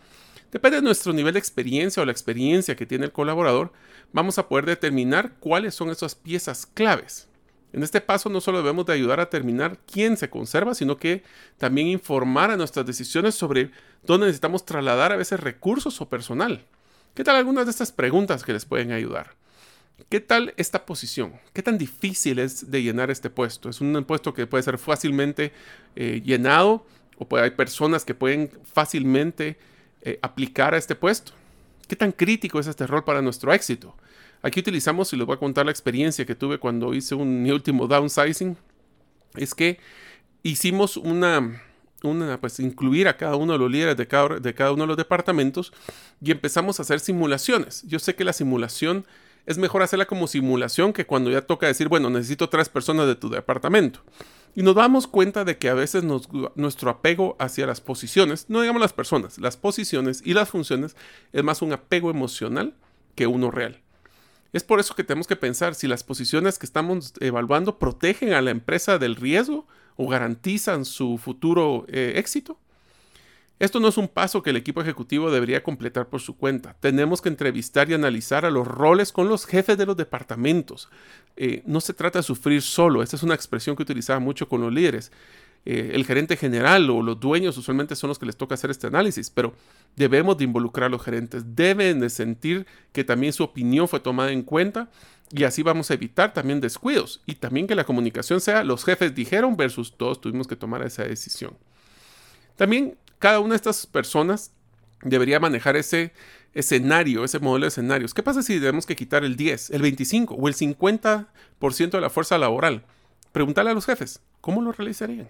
Depende 0.52 0.76
de 0.76 0.82
nuestro 0.82 1.14
nivel 1.14 1.32
de 1.32 1.38
experiencia 1.38 2.02
o 2.02 2.06
la 2.06 2.12
experiencia 2.12 2.76
que 2.76 2.84
tiene 2.84 3.06
el 3.06 3.12
colaborador, 3.12 3.72
vamos 4.12 4.38
a 4.38 4.48
poder 4.48 4.66
determinar 4.66 5.32
cuáles 5.40 5.74
son 5.74 5.88
esas 5.88 6.14
piezas 6.14 6.66
claves. 6.66 7.26
En 7.72 7.82
este 7.82 8.02
paso 8.02 8.28
no 8.28 8.42
solo 8.42 8.58
debemos 8.58 8.84
de 8.84 8.92
ayudar 8.92 9.18
a 9.18 9.24
determinar 9.24 9.78
quién 9.90 10.18
se 10.18 10.28
conserva, 10.28 10.74
sino 10.74 10.98
que 10.98 11.22
también 11.56 11.86
informar 11.86 12.50
a 12.50 12.58
nuestras 12.58 12.84
decisiones 12.84 13.34
sobre 13.34 13.70
dónde 14.02 14.26
necesitamos 14.26 14.66
trasladar 14.66 15.10
a 15.10 15.16
veces 15.16 15.40
recursos 15.40 15.98
o 16.02 16.08
personal. 16.10 16.66
¿Qué 17.14 17.24
tal 17.24 17.36
algunas 17.36 17.64
de 17.64 17.70
estas 17.70 17.90
preguntas 17.90 18.44
que 18.44 18.52
les 18.52 18.66
pueden 18.66 18.92
ayudar? 18.92 19.34
¿Qué 20.10 20.20
tal 20.20 20.52
esta 20.58 20.84
posición? 20.84 21.32
¿Qué 21.54 21.62
tan 21.62 21.78
difícil 21.78 22.38
es 22.38 22.70
de 22.70 22.82
llenar 22.82 23.10
este 23.10 23.30
puesto? 23.30 23.70
Es 23.70 23.80
un 23.80 24.04
puesto 24.04 24.34
que 24.34 24.46
puede 24.46 24.64
ser 24.64 24.76
fácilmente 24.76 25.52
eh, 25.96 26.20
llenado 26.22 26.84
o 27.16 27.26
puede, 27.26 27.44
hay 27.44 27.50
personas 27.52 28.04
que 28.04 28.14
pueden 28.14 28.50
fácilmente 28.64 29.56
eh, 30.02 30.18
aplicar 30.22 30.74
a 30.74 30.78
este 30.78 30.94
puesto. 30.94 31.32
¿Qué 31.88 31.96
tan 31.96 32.12
crítico 32.12 32.58
es 32.58 32.66
este 32.66 32.86
rol 32.86 33.04
para 33.04 33.22
nuestro 33.22 33.52
éxito? 33.52 33.94
Aquí 34.42 34.60
utilizamos, 34.60 35.12
y 35.12 35.16
les 35.16 35.26
voy 35.26 35.36
a 35.36 35.38
contar 35.38 35.64
la 35.66 35.70
experiencia 35.70 36.26
que 36.26 36.34
tuve 36.34 36.58
cuando 36.58 36.94
hice 36.94 37.14
un, 37.14 37.42
mi 37.42 37.50
último 37.50 37.86
downsizing, 37.86 38.56
es 39.34 39.54
que 39.54 39.78
hicimos 40.42 40.96
una, 40.96 41.62
una, 42.02 42.40
pues 42.40 42.58
incluir 42.58 43.06
a 43.08 43.16
cada 43.16 43.36
uno 43.36 43.52
de 43.52 43.58
los 43.58 43.70
líderes 43.70 43.96
de 43.96 44.08
cada, 44.08 44.40
de 44.40 44.54
cada 44.54 44.72
uno 44.72 44.82
de 44.82 44.88
los 44.88 44.96
departamentos 44.96 45.72
y 46.20 46.32
empezamos 46.32 46.78
a 46.78 46.82
hacer 46.82 47.00
simulaciones. 47.00 47.82
Yo 47.86 47.98
sé 47.98 48.14
que 48.14 48.24
la 48.24 48.32
simulación 48.32 49.06
es 49.46 49.58
mejor 49.58 49.82
hacerla 49.82 50.06
como 50.06 50.26
simulación 50.26 50.92
que 50.92 51.06
cuando 51.06 51.30
ya 51.30 51.42
toca 51.42 51.66
decir, 51.66 51.88
bueno, 51.88 52.10
necesito 52.10 52.48
tres 52.48 52.68
personas 52.68 53.06
de 53.06 53.16
tu 53.16 53.28
departamento. 53.28 54.00
Y 54.54 54.62
nos 54.62 54.74
damos 54.74 55.06
cuenta 55.06 55.44
de 55.44 55.56
que 55.56 55.70
a 55.70 55.74
veces 55.74 56.04
nuestro 56.04 56.90
apego 56.90 57.36
hacia 57.38 57.66
las 57.66 57.80
posiciones, 57.80 58.46
no 58.48 58.60
digamos 58.60 58.82
las 58.82 58.92
personas, 58.92 59.38
las 59.38 59.56
posiciones 59.56 60.22
y 60.24 60.34
las 60.34 60.50
funciones, 60.50 60.94
es 61.32 61.42
más 61.42 61.62
un 61.62 61.72
apego 61.72 62.10
emocional 62.10 62.74
que 63.14 63.26
uno 63.26 63.50
real. 63.50 63.80
Es 64.52 64.64
por 64.64 64.80
eso 64.80 64.94
que 64.94 65.04
tenemos 65.04 65.26
que 65.26 65.36
pensar 65.36 65.74
si 65.74 65.86
las 65.86 66.04
posiciones 66.04 66.58
que 66.58 66.66
estamos 66.66 67.14
evaluando 67.20 67.78
protegen 67.78 68.34
a 68.34 68.42
la 68.42 68.50
empresa 68.50 68.98
del 68.98 69.16
riesgo 69.16 69.66
o 69.96 70.08
garantizan 70.08 70.84
su 70.84 71.16
futuro 71.16 71.86
eh, 71.88 72.14
éxito. 72.16 72.58
Esto 73.62 73.78
no 73.78 73.86
es 73.86 73.96
un 73.96 74.08
paso 74.08 74.42
que 74.42 74.50
el 74.50 74.56
equipo 74.56 74.80
ejecutivo 74.80 75.30
debería 75.30 75.62
completar 75.62 76.08
por 76.08 76.20
su 76.20 76.36
cuenta. 76.36 76.74
Tenemos 76.80 77.22
que 77.22 77.28
entrevistar 77.28 77.88
y 77.88 77.94
analizar 77.94 78.44
a 78.44 78.50
los 78.50 78.66
roles 78.66 79.12
con 79.12 79.28
los 79.28 79.46
jefes 79.46 79.78
de 79.78 79.86
los 79.86 79.96
departamentos. 79.96 80.88
Eh, 81.36 81.62
no 81.64 81.80
se 81.80 81.94
trata 81.94 82.18
de 82.18 82.24
sufrir 82.24 82.60
solo, 82.60 83.04
esta 83.04 83.14
es 83.14 83.22
una 83.22 83.36
expresión 83.36 83.76
que 83.76 83.84
utilizaba 83.84 84.18
mucho 84.18 84.48
con 84.48 84.62
los 84.62 84.72
líderes. 84.72 85.12
Eh, 85.64 85.92
el 85.94 86.04
gerente 86.04 86.36
general 86.36 86.90
o 86.90 87.02
los 87.02 87.20
dueños 87.20 87.56
usualmente 87.56 87.94
son 87.94 88.08
los 88.08 88.18
que 88.18 88.26
les 88.26 88.36
toca 88.36 88.54
hacer 88.54 88.72
este 88.72 88.88
análisis, 88.88 89.30
pero 89.30 89.54
debemos 89.94 90.36
de 90.38 90.42
involucrar 90.42 90.86
a 90.86 90.90
los 90.90 91.04
gerentes, 91.04 91.54
deben 91.54 92.00
de 92.00 92.10
sentir 92.10 92.66
que 92.90 93.04
también 93.04 93.32
su 93.32 93.44
opinión 93.44 93.86
fue 93.86 94.00
tomada 94.00 94.32
en 94.32 94.42
cuenta 94.42 94.90
y 95.30 95.44
así 95.44 95.62
vamos 95.62 95.88
a 95.88 95.94
evitar 95.94 96.32
también 96.32 96.60
descuidos 96.60 97.22
y 97.26 97.36
también 97.36 97.68
que 97.68 97.76
la 97.76 97.84
comunicación 97.84 98.40
sea 98.40 98.64
los 98.64 98.84
jefes 98.84 99.14
dijeron 99.14 99.56
versus 99.56 99.96
todos 99.96 100.20
tuvimos 100.20 100.48
que 100.48 100.56
tomar 100.56 100.82
esa 100.82 101.04
decisión. 101.04 101.56
También 102.56 102.96
cada 103.22 103.38
una 103.38 103.50
de 103.50 103.56
estas 103.56 103.86
personas 103.86 104.50
debería 105.00 105.38
manejar 105.38 105.76
ese 105.76 106.12
escenario, 106.54 107.22
ese 107.22 107.38
modelo 107.38 107.66
de 107.66 107.68
escenarios. 107.68 108.14
¿Qué 108.14 108.22
pasa 108.24 108.42
si 108.42 108.58
tenemos 108.58 108.84
que 108.84 108.96
quitar 108.96 109.22
el 109.22 109.36
10, 109.36 109.70
el 109.70 109.80
25 109.80 110.34
o 110.34 110.48
el 110.48 110.56
50% 110.56 111.90
de 111.92 112.00
la 112.00 112.10
fuerza 112.10 112.36
laboral? 112.36 112.84
Preguntarle 113.30 113.70
a 113.70 113.74
los 113.74 113.86
jefes, 113.86 114.20
¿cómo 114.40 114.60
lo 114.60 114.72
realizarían? 114.72 115.28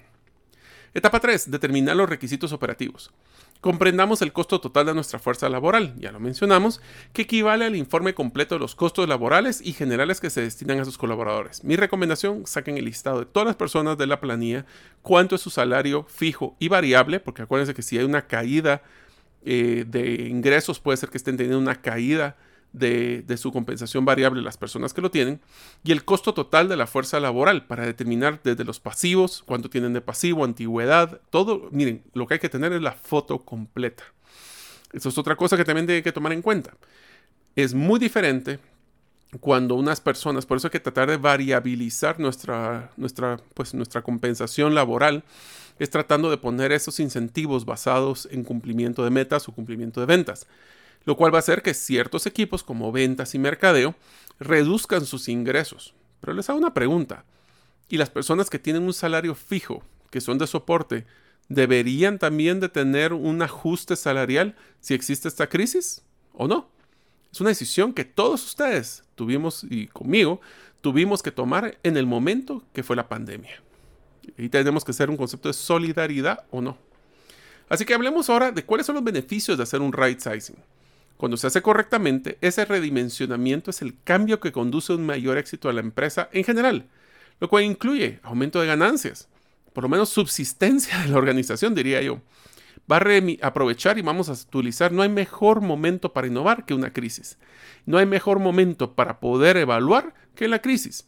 Etapa 0.95 1.21
3. 1.21 1.51
Determinar 1.51 1.95
los 1.95 2.09
requisitos 2.09 2.55
operativos. 2.55 3.13
Comprendamos 3.63 4.23
el 4.23 4.33
costo 4.33 4.61
total 4.61 4.87
de 4.87 4.95
nuestra 4.95 5.21
fuerza 5.21 5.49
laboral, 5.49 5.95
ya 5.97 6.11
lo 6.11 6.19
mencionamos, 6.19 6.81
que 7.13 7.23
equivale 7.23 7.65
al 7.65 7.77
informe 7.77 8.13
completo 8.13 8.57
de 8.57 8.59
los 8.59 8.75
costos 8.75 9.09
laborales 9.09 9.61
y 9.65 9.73
generales 9.73 10.21
que 10.21 10.31
se 10.31 10.41
destinan 10.41 10.81
a 10.81 10.85
sus 10.85 10.99
colaboradores. 10.99 11.63
Mi 11.63 11.77
recomendación, 11.77 12.45
saquen 12.45 12.77
el 12.77 12.87
listado 12.87 13.21
de 13.21 13.27
todas 13.27 13.47
las 13.47 13.55
personas 13.55 13.97
de 13.97 14.09
la 14.09 14.21
planilla, 14.21 14.67
cuánto 15.01 15.37
es 15.37 15.43
su 15.43 15.51
salario 15.51 16.05
fijo 16.09 16.57
y 16.59 16.67
variable, 16.67 17.21
porque 17.21 17.43
acuérdense 17.43 17.73
que 17.73 17.83
si 17.83 17.97
hay 17.97 18.05
una 18.05 18.27
caída 18.27 18.83
eh, 19.45 19.85
de 19.87 20.27
ingresos, 20.29 20.81
puede 20.81 20.97
ser 20.97 21.11
que 21.11 21.19
estén 21.19 21.37
teniendo 21.37 21.61
una 21.61 21.81
caída 21.81 22.37
de, 22.73 23.37
su 23.37 23.53
compensación 23.53 24.05
variable 24.05 24.43
las 24.43 24.57
personas 24.57 24.95
que 24.95 25.01
lo 25.01 25.11
tienen 25.11 25.41
y 25.85 25.93
el 25.93 26.05
costo 26.05 26.35
total 26.35 26.69
de 26.69 26.77
la 26.77 26.87
fuerza 26.87 27.21
laboral 27.21 27.67
para 27.67 27.87
determinar 27.87 28.41
desde 28.43 28.65
los 28.65 28.81
pasivos, 28.81 29.43
cuánto 29.47 29.71
tienen 29.71 29.93
de 29.93 30.01
pasivo, 30.01 30.45
antigüedad, 30.45 31.21
todo. 31.31 31.69
Miren, 31.71 32.03
lo 32.15 32.27
que 32.27 32.35
hay 32.35 32.41
que 32.41 32.49
tener 32.49 32.73
es 32.73 32.83
la 32.83 32.93
foto 32.93 33.39
completa. 33.39 34.05
Eso 34.93 35.09
es 35.09 35.19
otra 35.19 35.37
cosa 35.37 35.57
que 35.57 35.65
también 35.65 35.87
tiene 35.87 36.03
que 36.03 36.13
tomar 36.13 36.33
en 36.33 36.43
cuenta. 36.43 36.75
Es 37.57 37.75
muy 37.75 37.99
diferente 37.99 38.59
cuando 39.41 39.75
unas 39.75 40.01
personas, 40.01 40.45
por 40.45 40.59
eso 40.59 40.67
hay 40.67 40.73
que 40.73 40.81
tratar 40.81 41.09
de 41.09 41.17
variabilizar 41.17 42.21
nuestra, 42.21 42.91
nuestra, 42.97 43.41
pues, 43.55 43.73
nuestra 43.73 44.03
compensación 44.03 44.75
laboral, 44.75 45.25
es 45.79 45.89
tratando 45.89 46.31
de 46.31 46.37
poner 46.37 46.71
esos 46.71 47.01
incentivos 47.01 47.65
basados 47.65 48.29
en 48.31 48.45
cumplimiento 48.45 49.05
de 49.05 49.11
metas 49.11 49.49
o 49.49 49.53
cumplimiento 49.53 50.01
de 50.01 50.07
ventas 50.07 50.47
lo 51.05 51.17
cual 51.17 51.33
va 51.33 51.39
a 51.39 51.41
hacer 51.41 51.63
que 51.63 51.75
ciertos 51.75 52.27
equipos 52.27 52.63
como 52.63 52.93
ventas 52.93 53.35
y 53.35 53.39
mercadeo 53.39 53.95
reduzcan 54.39 55.07
sus 55.07 55.29
ingresos. 55.29 55.95
Pero 56.21 56.33
les 56.33 56.49
hago 56.49 56.59
una 56.59 56.75
pregunta. 56.75 57.25
¿Y 57.89 57.97
las 57.97 58.11
personas 58.11 58.49
que 58.49 58.59
tienen 58.59 58.85
un 58.85 58.95
salario 58.95 59.35
fijo, 59.35 59.83
que 60.11 60.21
son 60.21 60.39
de 60.39 60.47
soporte, 60.47 61.05
deberían 61.49 62.19
también 62.19 62.61
de 62.61 62.69
tener 62.69 63.13
un 63.13 63.43
ajuste 63.43 63.97
salarial 63.97 64.57
si 64.81 64.95
existe 64.95 65.29
esta 65.29 65.49
crisis 65.49 66.03
o 66.33 66.49
no? 66.49 66.69
Es 67.33 67.41
una 67.41 67.51
decisión 67.51 67.93
que 67.93 68.05
todos 68.05 68.45
ustedes 68.45 69.05
tuvimos 69.15 69.65
y 69.65 69.87
conmigo 69.89 70.41
tuvimos 70.81 71.23
que 71.23 71.31
tomar 71.31 71.79
en 71.83 71.97
el 71.97 72.07
momento 72.07 72.63
que 72.73 72.83
fue 72.83 72.97
la 72.97 73.09
pandemia. 73.09 73.63
Y 74.37 74.49
tenemos 74.49 74.85
que 74.85 74.91
hacer 74.93 75.11
un 75.11 75.17
concepto 75.17 75.49
de 75.49 75.55
solidaridad 75.55 76.45
o 76.51 76.61
no. 76.61 76.77
Así 77.69 77.85
que 77.85 77.95
hablemos 77.95 78.29
ahora 78.29 78.53
de 78.53 78.65
cuáles 78.65 78.87
son 78.87 78.97
los 78.97 79.05
beneficios 79.05 79.57
de 79.57 79.63
hacer 79.63 79.81
un 79.81 79.93
right 79.93 80.21
sizing. 80.21 80.57
Cuando 81.17 81.37
se 81.37 81.47
hace 81.47 81.63
correctamente, 81.63 82.39
ese 82.41 82.65
redimensionamiento 82.65 83.71
es 83.71 83.83
el 83.83 83.97
cambio 84.03 84.41
que 84.41 84.53
conduce 84.53 84.93
a 84.93 84.97
un 84.97 85.07
mayor 85.07 85.39
éxito 85.39 85.69
a 85.69 85.73
la 85.73 85.81
empresa 85.81 86.29
en 86.33 86.45
general, 86.45 86.87
lo 87.41 87.49
cual 87.49 87.65
incluye 87.65 88.19
aumento 88.23 88.61
de 88.61 88.67
ganancias, 88.67 89.29
por 89.73 89.85
lo 89.85 89.89
menos 89.89 90.09
subsistencia 90.09 90.99
de 90.99 91.09
la 91.09 91.19
organización, 91.19 91.75
diría 91.75 92.03
yo. 92.03 92.21
Va 92.91 92.97
a 92.97 93.47
aprovechar 93.47 93.99
y 93.99 94.03
vamos 94.03 94.29
a 94.29 94.33
utilizar, 94.33 94.93
no 94.93 95.03
hay 95.03 95.09
mejor 95.09 95.61
momento 95.61 96.13
para 96.13 96.27
innovar 96.27 96.65
que 96.67 96.75
una 96.75 96.93
crisis. 96.93 97.39
No 97.87 97.99
hay 97.99 98.07
mejor 98.07 98.39
momento 98.41 98.95
para 98.95 99.21
poder 99.21 99.57
evaluar 99.57 100.15
que 100.35 100.49
la 100.49 100.61
crisis. 100.61 101.07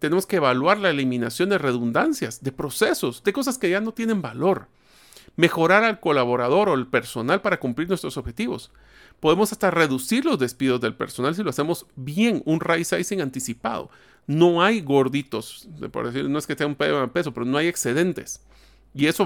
Tenemos 0.00 0.26
que 0.26 0.36
evaluar 0.36 0.78
la 0.78 0.90
eliminación 0.90 1.48
de 1.48 1.58
redundancias, 1.58 2.42
de 2.42 2.50
procesos, 2.50 3.22
de 3.22 3.32
cosas 3.32 3.56
que 3.56 3.70
ya 3.70 3.80
no 3.80 3.92
tienen 3.92 4.20
valor. 4.20 4.66
Mejorar 5.36 5.84
al 5.84 6.00
colaborador 6.00 6.68
o 6.68 6.74
el 6.74 6.88
personal 6.88 7.40
para 7.40 7.60
cumplir 7.60 7.88
nuestros 7.88 8.16
objetivos 8.16 8.72
Podemos 9.22 9.52
hasta 9.52 9.70
reducir 9.70 10.24
los 10.24 10.36
despidos 10.36 10.80
del 10.80 10.96
personal 10.96 11.32
si 11.36 11.44
lo 11.44 11.50
hacemos 11.50 11.86
bien, 11.94 12.42
un 12.44 12.58
right 12.58 12.84
sizing 12.84 13.20
anticipado. 13.20 13.88
No 14.26 14.64
hay 14.64 14.80
gorditos, 14.80 15.68
por 15.92 16.06
decir, 16.06 16.28
no 16.28 16.40
es 16.40 16.46
que 16.48 16.56
sea 16.56 16.66
un 16.66 16.74
peso, 16.74 17.32
pero 17.32 17.46
no 17.46 17.56
hay 17.56 17.68
excedentes. 17.68 18.40
Y 18.92 19.06
eso 19.06 19.24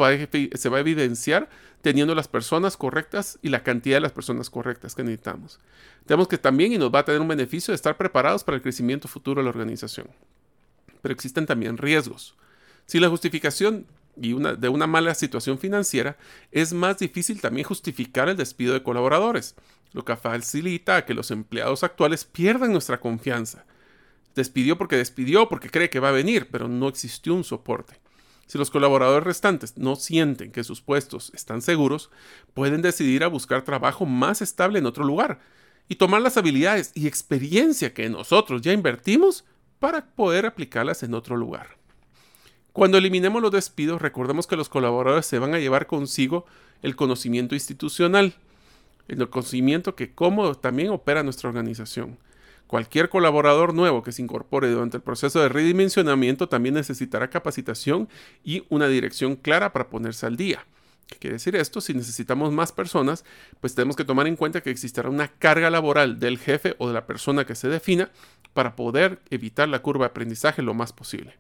se 0.52 0.68
va 0.68 0.76
a 0.76 0.80
evidenciar 0.80 1.48
teniendo 1.80 2.14
las 2.14 2.28
personas 2.28 2.76
correctas 2.76 3.38
y 3.40 3.48
la 3.48 3.62
cantidad 3.62 3.96
de 3.96 4.02
las 4.02 4.12
personas 4.12 4.50
correctas 4.50 4.94
que 4.94 5.02
necesitamos. 5.02 5.61
Tenemos 6.04 6.28
que 6.28 6.37
también, 6.37 6.74
y 6.74 6.78
nos 6.78 6.94
va 6.94 6.98
a 6.98 7.04
tener 7.06 7.22
un 7.22 7.28
beneficio 7.28 7.72
de 7.72 7.76
estar 7.76 7.96
preparados 7.96 8.44
para 8.44 8.56
el 8.56 8.62
crecimiento 8.62 9.09
futuro 9.09 9.40
de 9.40 9.44
la 9.44 9.50
organización. 9.50 10.09
Pero 11.00 11.14
existen 11.14 11.46
también 11.46 11.78
riesgos. 11.78 12.35
Si 12.85 13.00
la 13.00 13.09
justificación 13.09 13.87
y 14.20 14.35
de 14.35 14.68
una 14.68 14.87
mala 14.87 15.14
situación 15.14 15.59
financiera, 15.59 16.16
es 16.52 16.72
más 16.72 16.98
difícil 16.98 17.40
también 17.40 17.66
justificar 17.66 18.29
el 18.29 18.37
despido 18.37 18.74
de 18.74 18.83
colaboradores, 18.83 19.55
lo 19.92 20.05
que 20.05 20.16
facilita 20.16 21.05
que 21.05 21.14
los 21.14 21.31
empleados 21.31 21.85
actuales 21.85 22.24
pierdan 22.24 22.72
nuestra 22.72 23.00
confianza. 23.00 23.64
Despidió 24.35 24.76
porque 24.76 24.96
despidió, 24.96 25.48
porque 25.48 25.70
cree 25.70 25.90
que 25.90 26.00
va 26.00 26.11
a 26.11 26.12
venir, 26.12 26.48
pero 26.50 26.68
no 26.68 26.88
existió 26.88 27.35
un 27.35 27.44
soporte. 27.44 27.98
Si 28.46 28.59
los 28.59 28.70
colaboradores 28.70 29.24
restantes 29.24 29.76
no 29.76 29.96
sienten 29.96 30.52
que 30.52 30.62
sus 30.62 30.81
puestos 30.81 31.33
están 31.35 31.62
seguros, 31.62 32.11
pueden 32.55 32.81
decidir 32.81 33.24
a 33.24 33.29
buscar 33.29 33.62
trabajo 33.62 34.07
más 34.07 34.40
estable 34.40 34.79
en 34.79 34.87
otro 34.87 35.05
lugar 35.05 35.40
y 35.88 35.96
tomar 35.96 36.22
las 36.22 36.37
habilidades 36.37 36.92
y 36.94 37.07
experiencia 37.07 37.92
que 37.92 38.09
nosotros 38.09 38.62
ya 38.62 38.72
invertimos 38.72 39.44
para 39.79 40.07
poder 40.14 40.46
aplicarlas 40.46 41.02
en 41.02 41.14
otro 41.14 41.37
lugar. 41.37 41.76
Cuando 42.77 42.99
eliminemos 42.99 43.41
los 43.41 43.53
despidos, 43.53 44.03
recordemos 44.03 44.47
que 44.47 44.55
los 44.55 44.69
colaboradores 44.69 45.25
se 45.25 45.39
van 45.39 45.55
a 45.55 45.59
llevar 45.59 45.87
consigo 45.87 46.45
el 46.83 46.95
conocimiento 46.95 47.55
institucional, 47.55 48.35
el 49.09 49.31
conocimiento 49.31 49.95
que 49.95 50.12
cómo 50.12 50.55
también 50.57 50.91
opera 50.91 51.23
nuestra 51.23 51.49
organización. 51.49 52.19
Cualquier 52.67 53.09
colaborador 53.09 53.73
nuevo 53.73 54.03
que 54.03 54.12
se 54.12 54.21
incorpore 54.21 54.69
durante 54.69 54.99
el 54.99 55.03
proceso 55.03 55.41
de 55.41 55.49
redimensionamiento 55.49 56.51
también 56.51 56.75
necesitará 56.75 57.31
capacitación 57.31 58.11
y 58.45 58.65
una 58.69 58.89
dirección 58.89 59.37
clara 59.37 59.73
para 59.73 59.89
ponerse 59.89 60.27
al 60.27 60.37
día. 60.37 60.67
¿Qué 61.07 61.17
quiere 61.17 61.37
decir 61.37 61.57
esto? 61.57 61.81
Si 61.81 61.95
necesitamos 61.95 62.53
más 62.53 62.73
personas, 62.73 63.25
pues 63.62 63.75
tenemos 63.75 63.97
que 63.97 64.05
tomar 64.05 64.27
en 64.27 64.37
cuenta 64.37 64.61
que 64.61 64.69
existirá 64.69 65.09
una 65.09 65.29
carga 65.29 65.71
laboral 65.71 66.21
del 66.21 66.37
jefe 66.37 66.77
o 66.77 66.89
de 66.89 66.93
la 66.93 67.07
persona 67.07 67.47
que 67.47 67.55
se 67.55 67.71
defina 67.71 68.11
para 68.53 68.77
poder 68.77 69.23
evitar 69.31 69.67
la 69.67 69.81
curva 69.81 70.05
de 70.05 70.11
aprendizaje 70.11 70.61
lo 70.61 70.75
más 70.75 70.93
posible. 70.93 71.37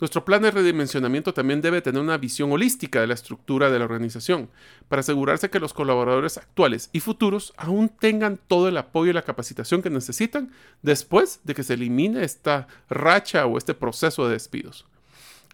Nuestro 0.00 0.24
plan 0.24 0.42
de 0.42 0.52
redimensionamiento 0.52 1.34
también 1.34 1.60
debe 1.60 1.82
tener 1.82 2.00
una 2.00 2.18
visión 2.18 2.52
holística 2.52 3.00
de 3.00 3.08
la 3.08 3.14
estructura 3.14 3.68
de 3.68 3.80
la 3.80 3.84
organización, 3.84 4.48
para 4.88 5.00
asegurarse 5.00 5.50
que 5.50 5.58
los 5.58 5.74
colaboradores 5.74 6.38
actuales 6.38 6.88
y 6.92 7.00
futuros 7.00 7.52
aún 7.56 7.88
tengan 7.88 8.38
todo 8.46 8.68
el 8.68 8.76
apoyo 8.76 9.10
y 9.10 9.14
la 9.14 9.22
capacitación 9.22 9.82
que 9.82 9.90
necesitan 9.90 10.52
después 10.82 11.40
de 11.42 11.54
que 11.54 11.64
se 11.64 11.74
elimine 11.74 12.22
esta 12.22 12.68
racha 12.88 13.46
o 13.46 13.58
este 13.58 13.74
proceso 13.74 14.26
de 14.26 14.34
despidos. 14.34 14.86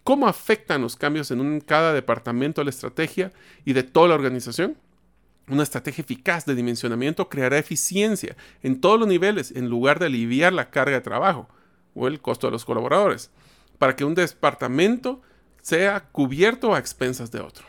¿Cómo 0.03 0.29
afectan 0.29 0.83
los 0.83 0.97
cambios 0.97 1.31
en 1.31 1.61
cada 1.63 1.95
departamento 1.95 2.61
de 2.61 2.67
la 2.67 2.71
estrategia 2.71 3.33
y 3.65 3.73
de 3.73 3.83
toda 3.83 4.09
la 4.09 4.15
organización? 4.15 4.77
Una 5.49 5.63
estrategia 5.63 6.03
eficaz 6.03 6.45
de 6.45 6.55
dimensionamiento 6.55 7.31
creará 7.31 7.57
eficiencia 7.57 8.37
en 8.63 8.83
todos 8.83 9.01
los 9.01 9.09
niveles 9.09 9.53
en 9.57 9.71
lugar 9.71 9.99
de 9.99 10.07
aliviar 10.07 10.53
la 10.53 10.69
carga 10.69 10.97
de 10.97 11.01
trabajo 11.01 11.49
o 11.95 12.09
el 12.09 12.21
costo 12.21 12.47
de 12.47 12.51
los 12.51 12.67
colaboradores 12.67 13.31
para 13.79 13.97
que 13.97 14.05
un 14.05 14.15
departamento 14.15 15.23
sea 15.63 16.09
cubierto 16.13 16.75
a 16.75 16.79
expensas 16.79 17.31
de 17.31 17.41
otro. 17.41 17.65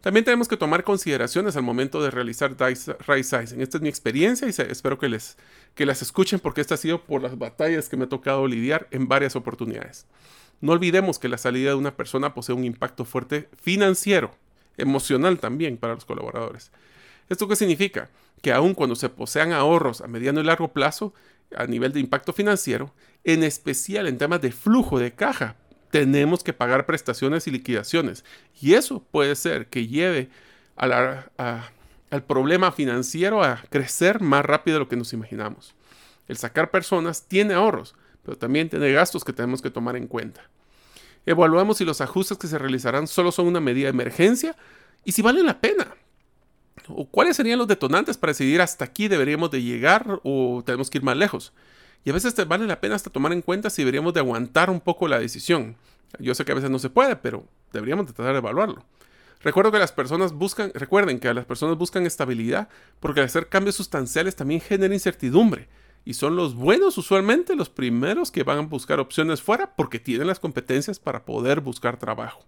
También 0.00 0.24
tenemos 0.24 0.48
que 0.48 0.56
tomar 0.56 0.82
consideraciones 0.82 1.56
al 1.56 1.62
momento 1.62 2.02
de 2.02 2.10
realizar 2.10 2.56
right 2.58 3.24
sizing. 3.24 3.60
Esta 3.60 3.76
es 3.76 3.82
mi 3.82 3.90
experiencia 3.90 4.46
y 4.46 4.50
espero 4.50 4.98
que, 4.98 5.10
les, 5.10 5.36
que 5.74 5.84
las 5.84 6.00
escuchen 6.00 6.40
porque 6.40 6.62
esta 6.62 6.74
ha 6.74 6.78
sido 6.78 7.02
por 7.02 7.22
las 7.22 7.36
batallas 7.36 7.88
que 7.88 7.98
me 7.98 8.04
ha 8.04 8.08
tocado 8.08 8.46
lidiar 8.46 8.88
en 8.92 9.08
varias 9.08 9.36
oportunidades. 9.36 10.06
No 10.62 10.72
olvidemos 10.72 11.18
que 11.18 11.28
la 11.28 11.38
salida 11.38 11.70
de 11.70 11.76
una 11.76 11.96
persona 11.96 12.32
posee 12.32 12.54
un 12.54 12.64
impacto 12.64 13.04
fuerte 13.04 13.48
financiero, 13.60 14.30
emocional 14.78 15.38
también 15.38 15.76
para 15.76 15.94
los 15.94 16.06
colaboradores. 16.06 16.70
¿Esto 17.28 17.46
qué 17.46 17.56
significa? 17.56 18.08
Que 18.40 18.52
aun 18.52 18.74
cuando 18.74 18.96
se 18.96 19.10
posean 19.10 19.52
ahorros 19.52 20.00
a 20.00 20.06
mediano 20.06 20.40
y 20.40 20.44
largo 20.44 20.68
plazo, 20.68 21.12
a 21.54 21.66
nivel 21.66 21.92
de 21.92 22.00
impacto 22.00 22.32
financiero, 22.32 22.92
en 23.24 23.42
especial 23.42 24.06
en 24.06 24.18
temas 24.18 24.40
de 24.40 24.52
flujo 24.52 24.98
de 24.98 25.12
caja. 25.12 25.56
Tenemos 25.90 26.44
que 26.44 26.52
pagar 26.52 26.86
prestaciones 26.86 27.46
y 27.46 27.50
liquidaciones. 27.50 28.24
Y 28.60 28.74
eso 28.74 29.04
puede 29.10 29.34
ser 29.34 29.66
que 29.66 29.86
lleve 29.86 30.30
al 30.76 32.24
problema 32.26 32.72
financiero 32.72 33.42
a 33.42 33.62
crecer 33.70 34.20
más 34.20 34.44
rápido 34.44 34.76
de 34.76 34.84
lo 34.84 34.88
que 34.88 34.96
nos 34.96 35.12
imaginamos. 35.12 35.74
El 36.28 36.36
sacar 36.36 36.70
personas 36.70 37.24
tiene 37.26 37.54
ahorros, 37.54 37.96
pero 38.22 38.38
también 38.38 38.68
tiene 38.68 38.92
gastos 38.92 39.24
que 39.24 39.32
tenemos 39.32 39.60
que 39.60 39.70
tomar 39.70 39.96
en 39.96 40.06
cuenta. 40.06 40.42
Evaluamos 41.26 41.78
si 41.78 41.84
los 41.84 42.00
ajustes 42.00 42.38
que 42.38 42.46
se 42.46 42.58
realizarán 42.58 43.06
solo 43.06 43.32
son 43.32 43.46
una 43.46 43.60
medida 43.60 43.86
de 43.86 43.90
emergencia 43.90 44.56
y 45.04 45.12
si 45.12 45.22
valen 45.22 45.46
la 45.46 45.60
pena. 45.60 45.88
O 46.88 47.06
cuáles 47.06 47.36
serían 47.36 47.58
los 47.58 47.68
detonantes 47.68 48.16
para 48.16 48.30
decidir 48.32 48.60
hasta 48.60 48.84
aquí 48.84 49.08
deberíamos 49.08 49.50
de 49.50 49.62
llegar 49.62 50.20
o 50.22 50.62
tenemos 50.64 50.88
que 50.88 50.98
ir 50.98 51.04
más 51.04 51.16
lejos. 51.16 51.52
Y 52.04 52.10
a 52.10 52.12
veces 52.12 52.34
vale 52.48 52.66
la 52.66 52.80
pena 52.80 52.94
hasta 52.94 53.10
tomar 53.10 53.32
en 53.32 53.42
cuenta 53.42 53.70
si 53.70 53.82
deberíamos 53.82 54.14
de 54.14 54.20
aguantar 54.20 54.70
un 54.70 54.80
poco 54.80 55.06
la 55.08 55.18
decisión. 55.18 55.76
Yo 56.18 56.34
sé 56.34 56.44
que 56.44 56.52
a 56.52 56.54
veces 56.54 56.70
no 56.70 56.78
se 56.78 56.90
puede, 56.90 57.16
pero 57.16 57.44
deberíamos 57.72 58.06
de 58.06 58.12
tratar 58.12 58.32
de 58.32 58.38
evaluarlo. 58.38 58.84
Recuerdo 59.42 59.72
que 59.72 59.78
las 59.78 59.92
personas 59.92 60.32
buscan, 60.32 60.70
recuerden 60.74 61.18
que 61.18 61.32
las 61.32 61.46
personas 61.46 61.78
buscan 61.78 62.04
estabilidad 62.04 62.68
porque 63.00 63.20
al 63.20 63.26
hacer 63.26 63.48
cambios 63.48 63.76
sustanciales 63.76 64.36
también 64.36 64.60
genera 64.60 64.92
incertidumbre. 64.92 65.68
Y 66.04 66.14
son 66.14 66.36
los 66.36 66.54
buenos 66.54 66.96
usualmente 66.98 67.54
los 67.54 67.68
primeros 67.68 68.30
que 68.30 68.42
van 68.42 68.58
a 68.58 68.62
buscar 68.62 69.00
opciones 69.00 69.42
fuera 69.42 69.74
porque 69.76 69.98
tienen 69.98 70.26
las 70.26 70.40
competencias 70.40 70.98
para 70.98 71.24
poder 71.24 71.60
buscar 71.60 71.98
trabajo. 71.98 72.44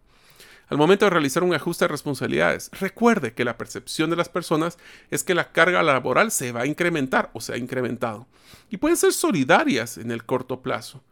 Al 0.68 0.79
momento 0.79 1.05
de 1.05 1.11
realizar 1.11 1.42
un 1.42 1.55
ajuste 1.55 1.85
de 1.85 1.88
responsabilidades, 1.88 2.70
recuerde 2.79 3.35
que 3.35 3.44
la 3.44 3.59
percepción 3.59 4.09
de 4.11 4.16
las 4.16 4.29
personas 4.29 4.79
es 5.11 5.22
que 5.22 5.35
la 5.35 5.53
carga 5.53 5.83
laboral 5.83 6.31
se 6.31 6.53
va 6.53 6.62
a 6.62 6.66
incrementar 6.66 7.31
o 7.35 7.40
se 7.40 7.53
ha 7.53 7.59
incrementado. 7.59 8.27
Y 8.70 8.79
pueden 8.79 8.96
ser 8.96 9.12
solidarias 9.12 9.98
en 9.98 10.11
el 10.11 10.25
corto 10.25 10.62
plazo, 10.62 11.03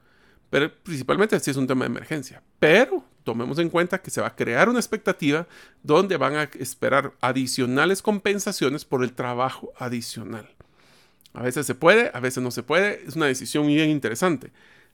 pero 0.48 0.72
principalmente 0.82 1.38
si 1.40 1.50
es 1.50 1.56
un 1.56 1.66
tema 1.66 1.84
de 1.84 1.90
emergencia. 1.90 2.42
Pero 2.58 3.04
tomemos 3.24 3.58
en 3.58 3.68
cuenta 3.68 4.00
que 4.00 4.10
se 4.10 4.20
va 4.20 4.28
a 4.28 4.36
crear 4.36 4.68
una 4.68 4.78
expectativa 4.78 5.46
donde 5.82 6.16
van 6.16 6.36
a 6.36 6.44
esperar 6.58 7.12
adicionales 7.20 8.02
compensaciones 8.02 8.84
por 8.84 9.04
el 9.04 9.12
trabajo 9.12 9.72
adicional. 9.78 10.48
A 11.32 11.42
veces 11.42 11.66
se 11.66 11.74
puede, 11.74 12.10
a 12.12 12.20
veces 12.20 12.42
no 12.42 12.50
se 12.50 12.62
puede. 12.62 13.04
Es 13.06 13.16
una 13.16 13.26
decisión 13.26 13.66
bien 13.66 13.90
interesante. 13.90 14.50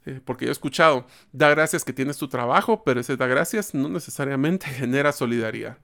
Eh, 0.06 0.20
porque 0.24 0.44
yo 0.44 0.50
he 0.50 0.52
escuchado, 0.52 1.06
da 1.32 1.50
gracias 1.50 1.84
que 1.84 1.92
tienes 1.92 2.16
tu 2.16 2.28
trabajo, 2.28 2.84
pero 2.84 3.00
ese 3.00 3.16
da 3.16 3.26
gracias 3.26 3.74
no 3.74 3.88
necesariamente 3.88 4.66
genera 4.70 5.12
solidaridad. 5.12 5.78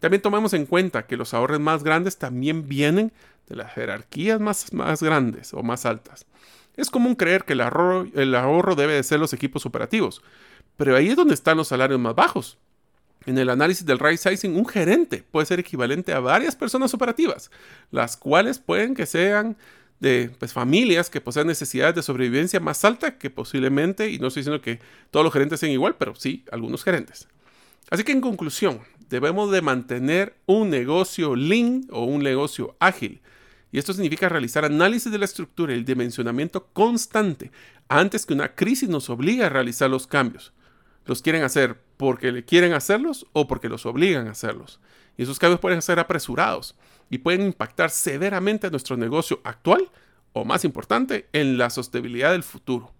También 0.00 0.20
tomemos 0.20 0.52
en 0.52 0.66
cuenta 0.66 1.06
que 1.06 1.16
los 1.16 1.32
ahorros 1.32 1.60
más 1.60 1.84
grandes 1.84 2.18
también 2.18 2.68
vienen 2.68 3.12
de 3.48 3.54
las 3.54 3.72
jerarquías 3.72 4.40
más, 4.40 4.72
más 4.72 5.00
grandes 5.00 5.54
o 5.54 5.62
más 5.62 5.86
altas. 5.86 6.26
Es 6.76 6.90
común 6.90 7.14
creer 7.14 7.44
que 7.44 7.52
el 7.52 7.60
ahorro, 7.60 8.08
el 8.14 8.34
ahorro 8.34 8.74
debe 8.74 8.94
de 8.94 9.02
ser 9.04 9.20
los 9.20 9.32
equipos 9.32 9.64
operativos, 9.64 10.22
pero 10.76 10.96
ahí 10.96 11.10
es 11.10 11.16
donde 11.16 11.34
están 11.34 11.56
los 11.56 11.68
salarios 11.68 12.00
más 12.00 12.16
bajos. 12.16 12.58
En 13.26 13.38
el 13.38 13.50
análisis 13.50 13.86
del 13.86 14.00
right 14.00 14.18
sizing, 14.18 14.56
un 14.56 14.66
gerente 14.66 15.24
puede 15.30 15.46
ser 15.46 15.60
equivalente 15.60 16.12
a 16.12 16.18
varias 16.18 16.56
personas 16.56 16.92
operativas, 16.94 17.52
las 17.92 18.16
cuales 18.16 18.58
pueden 18.58 18.96
que 18.96 19.06
sean 19.06 19.56
de 20.02 20.32
pues, 20.36 20.52
familias 20.52 21.08
que 21.08 21.20
poseen 21.20 21.46
necesidades 21.46 21.94
de 21.94 22.02
sobrevivencia 22.02 22.58
más 22.58 22.84
alta 22.84 23.18
que 23.18 23.30
posiblemente, 23.30 24.10
y 24.10 24.18
no 24.18 24.26
estoy 24.26 24.40
diciendo 24.40 24.60
que 24.60 24.80
todos 25.12 25.22
los 25.22 25.32
gerentes 25.32 25.60
sean 25.60 25.70
igual, 25.70 25.94
pero 25.96 26.16
sí 26.16 26.44
algunos 26.50 26.82
gerentes. 26.82 27.28
Así 27.88 28.02
que 28.02 28.10
en 28.10 28.20
conclusión, 28.20 28.80
debemos 29.08 29.52
de 29.52 29.62
mantener 29.62 30.34
un 30.46 30.70
negocio 30.70 31.36
lean 31.36 31.86
o 31.90 32.04
un 32.04 32.20
negocio 32.20 32.74
ágil. 32.80 33.20
Y 33.70 33.78
esto 33.78 33.92
significa 33.92 34.28
realizar 34.28 34.64
análisis 34.64 35.12
de 35.12 35.18
la 35.18 35.24
estructura 35.24 35.72
y 35.72 35.76
el 35.76 35.84
dimensionamiento 35.84 36.66
constante 36.72 37.52
antes 37.88 38.26
que 38.26 38.34
una 38.34 38.56
crisis 38.56 38.88
nos 38.88 39.08
obligue 39.08 39.44
a 39.44 39.50
realizar 39.50 39.88
los 39.88 40.08
cambios. 40.08 40.52
Los 41.06 41.22
quieren 41.22 41.44
hacer 41.44 41.78
porque 41.96 42.32
le 42.32 42.44
quieren 42.44 42.72
hacerlos 42.72 43.26
o 43.32 43.46
porque 43.46 43.68
los 43.68 43.86
obligan 43.86 44.26
a 44.26 44.32
hacerlos. 44.32 44.80
Y 45.16 45.22
esos 45.24 45.38
cambios 45.38 45.60
pueden 45.60 45.82
ser 45.82 45.98
apresurados 45.98 46.74
y 47.10 47.18
pueden 47.18 47.42
impactar 47.42 47.90
severamente 47.90 48.66
a 48.66 48.70
nuestro 48.70 48.96
negocio 48.96 49.40
actual 49.44 49.90
o, 50.32 50.44
más 50.44 50.64
importante, 50.64 51.28
en 51.32 51.58
la 51.58 51.70
sostenibilidad 51.70 52.32
del 52.32 52.42
futuro. 52.42 52.92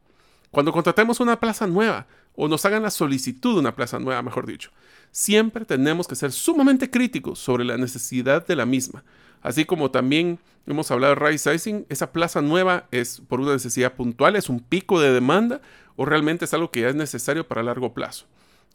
Cuando 0.51 0.73
contratemos 0.73 1.21
una 1.21 1.41
plaza 1.41 1.67
nueva 1.67 2.07
o 2.35 2.47
nos 2.47 2.65
hagan 2.67 2.83
la 2.83 2.91
solicitud 2.91 3.55
de 3.55 3.61
una 3.61 3.75
plaza 3.75 3.99
nueva, 3.99 4.21
mejor 4.21 4.47
dicho, 4.47 4.71
siempre 5.11 5.65
tenemos 5.65 6.07
que 6.07 6.15
ser 6.15 6.31
sumamente 6.31 6.91
críticos 6.91 7.39
sobre 7.39 7.65
la 7.65 7.79
necesidad 7.79 8.47
de 8.47 8.57
la 8.57 8.67
misma. 8.67 9.03
Así 9.41 9.65
como 9.65 9.91
también 9.91 10.39
hemos 10.67 10.91
hablado 10.91 11.15
de 11.15 11.27
right 11.27 11.39
sizing, 11.39 11.87
esa 11.89 12.13
plaza 12.13 12.43
nueva 12.43 12.87
es 12.91 13.23
por 13.29 13.41
una 13.41 13.53
necesidad 13.53 13.95
puntual, 13.95 14.37
es 14.37 14.49
un 14.49 14.61
pico 14.61 15.01
de 15.01 15.13
demanda 15.13 15.63
o 15.97 16.05
realmente 16.05 16.45
es 16.45 16.55
algo 16.55 16.71
que 16.71 16.83
ya 16.83 16.89
es 16.89 16.95
necesario 16.95 17.49
para 17.49 17.63
largo 17.63 17.95
plazo. 17.95 18.27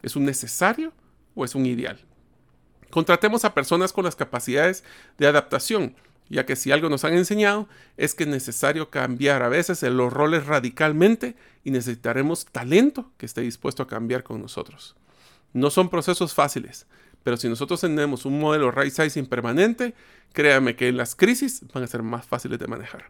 ¿Es 0.02 0.16
un 0.16 0.26
necesario 0.26 0.94
o 1.36 1.46
es 1.46 1.56
un 1.56 1.66
ideal? 1.66 2.00
Contratemos 2.90 3.46
a 3.46 3.54
personas 3.54 3.94
con 3.94 4.06
las 4.06 4.16
capacidades 4.16 4.84
de 5.18 5.28
adaptación, 5.28 5.96
ya 6.30 6.46
que 6.46 6.56
si 6.56 6.72
algo 6.72 6.90
nos 6.90 7.04
han 7.04 7.14
enseñado 7.14 7.68
es 7.96 8.14
que 8.14 8.24
es 8.24 8.30
necesario 8.30 8.90
cambiar 8.90 9.44
a 9.44 9.50
veces 9.50 9.82
los 9.84 10.12
roles 10.12 10.46
radicalmente 10.46 11.36
y 11.64 11.72
necesitaremos 11.72 12.46
talento 12.46 13.12
que 13.18 13.26
esté 13.26 13.42
dispuesto 13.42 13.84
a 13.84 13.88
cambiar 13.88 14.24
con 14.24 14.42
nosotros. 14.42 14.96
No 15.54 15.70
son 15.70 15.90
procesos 15.90 16.34
fáciles, 16.34 16.86
pero 17.24 17.38
si 17.38 17.50
nosotros 17.50 17.82
tenemos 17.82 18.26
un 18.26 18.40
modelo 18.40 18.72
right 18.72 18.94
sizing 18.94 19.26
permanente, 19.26 19.94
créame 20.34 20.76
que 20.76 20.92
las 20.92 21.16
crisis 21.16 21.62
van 21.74 21.84
a 21.84 21.88
ser 21.88 22.04
más 22.04 22.26
fáciles 22.26 22.60
de 22.60 22.68
manejar. 22.68 23.10